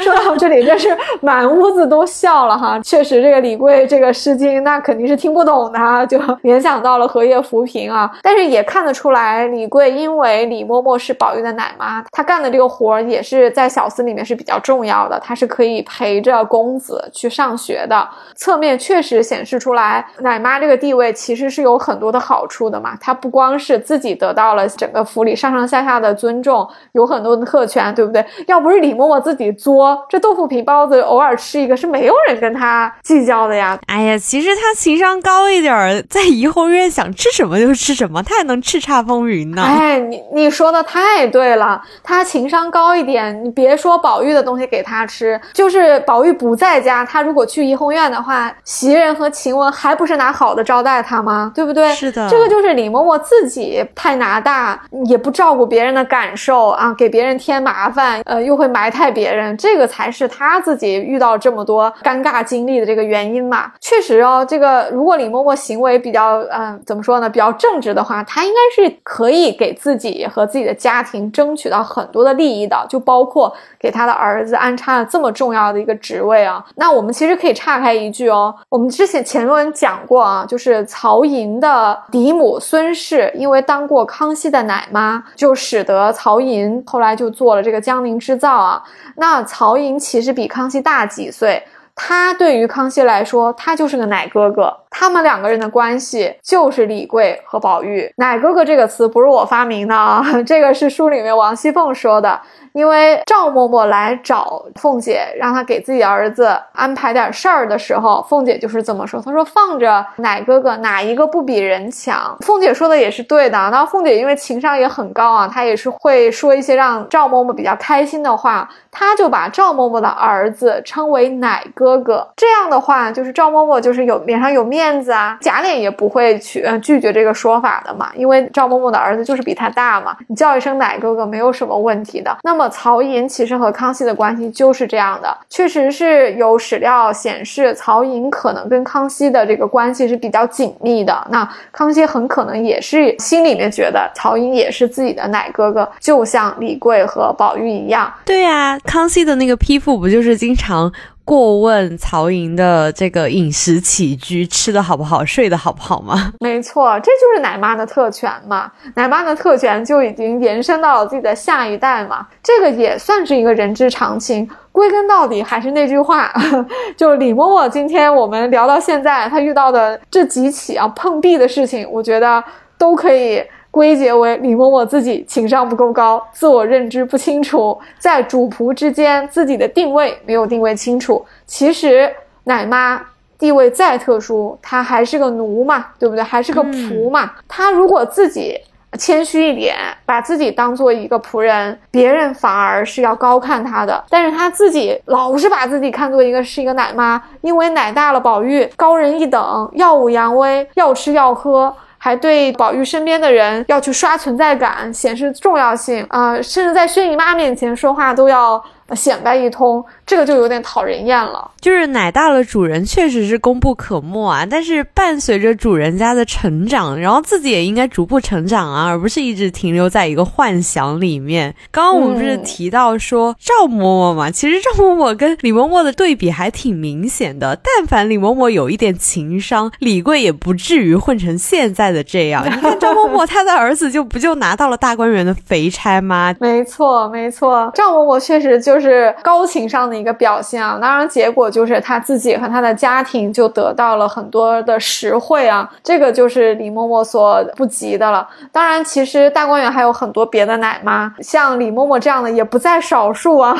[0.03, 2.79] 说到这里，真是满屋子都笑了哈。
[2.81, 6.19] 确实，这个李贵这个诗经那肯定是听不懂的，就。
[6.41, 18.07] 联想到了荷叶浮萍啊，但是也看得出来，李贵因为李嬷嬷是宝玉的奶妈，她干的这个活儿也是在小厮里面是比较重要的，她是可以陪着公子去上学的。
[18.35, 22.95] 侧面确实显示出来，奶妈这个地位其实是有很多的好处的嘛。
[22.99, 28.25] 她不光是自己得到了整个府里上上下下的尊重，有很多的特权，对不对？
[28.47, 33.77] 要不是李嬷嬷自己作，这豆腐皮包子偶尔吃一个，是没有人跟他计较的呀。
[33.87, 36.01] 哎呀，其实他情商高一点儿。
[36.09, 39.61] 在怡红院想吃什么就吃什么，他还能叱咤风云呢。
[39.61, 51.51] 哎，你你说的太对了，他情商高一点，你别说宝玉的东西给他吃，就是宝玉不在家，他如果去怡红院的话，袭人和晴雯还不是拿好的招待他吗？
[51.55, 51.91] 对不对？
[51.93, 63.71] 是的，这个就是李嬷嬷自己太拿大，也不照顾别人的感受啊，给别人添麻烦，呃，又会埋汰别人，这个才是他他自己遇到这么多尴尬经历的这个原因嘛。
[63.81, 65.97] 确实哦，这个如果李嬷嬷行为。
[65.97, 67.27] 比较嗯，怎么说呢？
[67.27, 76.63] 比较正直的话，他应该是可以给自己和自己的家庭争取到很多的利益的，就包括给他的儿子安插了这么重要的一个职位啊。
[76.75, 88.83] 那我们其实可以岔开一句哦，我们之前前文讲过啊，就是曹寅的嫡母孙氏，因为当过康熙的奶妈，就使得曹寅后来就做了这个江宁织造啊。
[89.15, 91.63] 那曹寅其实只比康熙大几岁。
[91.95, 94.77] 他对于康熙来说，他就是个奶哥哥。
[94.99, 98.11] 他们两个人的关系就是李贵和宝玉。
[98.17, 102.41] 奶哥哥这个词不是我发明的啊， 这个是书里面王熙凤说的。
[102.73, 109.19] 因为赵嬷嬷来找凤姐，让她给自己儿子安排点事儿的时候，凤姐就是这么说。
[109.19, 113.57] 她说：“放着奶哥哥，哪一个不比人强？”凤姐说的也是对的。
[113.71, 118.69] 那凤姐因为情商也很高啊，她也是会说一些让赵嬷嬷比较开心的话。
[118.91, 122.27] 她就把赵嬷嬷的儿子称为奶哥哥。
[122.35, 128.11] 这样的话，就是赵嬷嬷就是有脸上有面子啊，贾琏也不会去拒绝这个说法的嘛。
[128.15, 132.37] 因为赵嬷嬷的儿子就是比他大嘛，你叫一声奶哥哥没有什么问题的。
[132.43, 132.67] 那么。
[132.77, 141.27] 曹寅其实和康熙的关系就是这样的，确实是有史料显示，曹寅可能跟康熙的这个关系是比较紧密的。
[141.31, 148.13] 那康熙很可能也是心里面觉得曹寅也是自己的奶哥哥，就像李贵和宝玉一样。
[148.25, 150.91] 对呀，康熙的那个批复不就是经常？
[151.27, 156.31] 过问曹寅的这个饮食起居，吃的好不好，睡得好不好吗？
[156.39, 158.71] 没错，这就是奶妈的特权嘛。
[158.95, 162.25] 奶妈的特权就已经延伸到了自己的下一代嘛。
[162.41, 164.49] 这个也算是一个人之常情。
[164.71, 166.31] 归根到底还是那句话，
[166.95, 172.41] 就李嬷嬷今天我们聊到现在，她遇到的这几起啊碰壁的事情，我觉得
[172.77, 173.43] 都可以。
[173.77, 181.23] 归结为李嬷嬷自己情商不够高，自我认知不清楚，在主仆之间自己的定位没有定位清楚。
[181.45, 182.11] 其实
[182.45, 182.99] 奶妈
[183.37, 186.23] 地位再特殊，她还是个奴嘛，对不对？
[186.23, 187.33] 还是个仆嘛。
[187.47, 188.59] 她如果自己
[188.97, 189.75] 谦虚一点，
[190.07, 194.03] 把自己当做一个仆人，别人反而是要高看她的。
[194.09, 201.71] 但是她自己老是把自己看作一个是一个奶妈，因为奶大了宝玉高人一等，耀武扬威，要吃要喝。
[202.07, 208.63] 还对宝玉身边的人要去刷存在感，显示重要性啊，甚至在薛姨妈面前说话都要。
[208.95, 211.51] 显摆一通，这个就有点讨人厌了。
[211.59, 214.45] 就是奶大了，主人确实是功不可没啊。
[214.49, 221.53] 但是伴随着主人家的成长，然后自己也应该逐步成长啊，而不是一直停留在一个幻想里面。
[221.69, 224.31] 刚刚我们不是提到说赵嬷嬷嘛？
[224.31, 227.59] 其实赵嬷嬷跟李嬷嬷的对比还挺明显的。
[227.61, 232.45] 但凡李嬷嬷有一点情商，李贵也不至于混成现在的这样。
[232.45, 236.33] 你看赵嬷嬷， 她的儿子就不就拿到了大观园的肥差吗？
[236.39, 238.77] 没错，没错，赵嬷嬷确实就。
[238.77, 248.27] 就是高情商的一个表现啊，当然结果就是他自己和他的家庭就得到了很多的实惠啊，这个就是李嬷嬷所不及的了。
[248.51, 253.55] 当然，其实大观园还有很多别的奶妈，像李嬷嬷这样的也不在少数啊。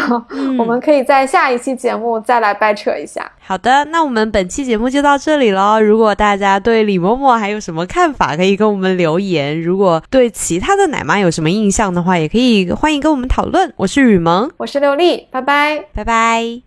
[0.60, 3.30] 我们可以在下一期节目再来掰扯一下。
[3.48, 5.80] 好的，那我们本期节目就到这里了。
[5.80, 9.62] 如果大家对李嬷嬷还有什么看法，可以跟我们留言。
[9.62, 13.74] 如果对其他的奶妈有什么印象的话，也可以欢迎跟我们讨论。
[13.78, 15.28] 我是雨萌，我是刘丽。
[15.32, 16.67] 拜拜，拜拜。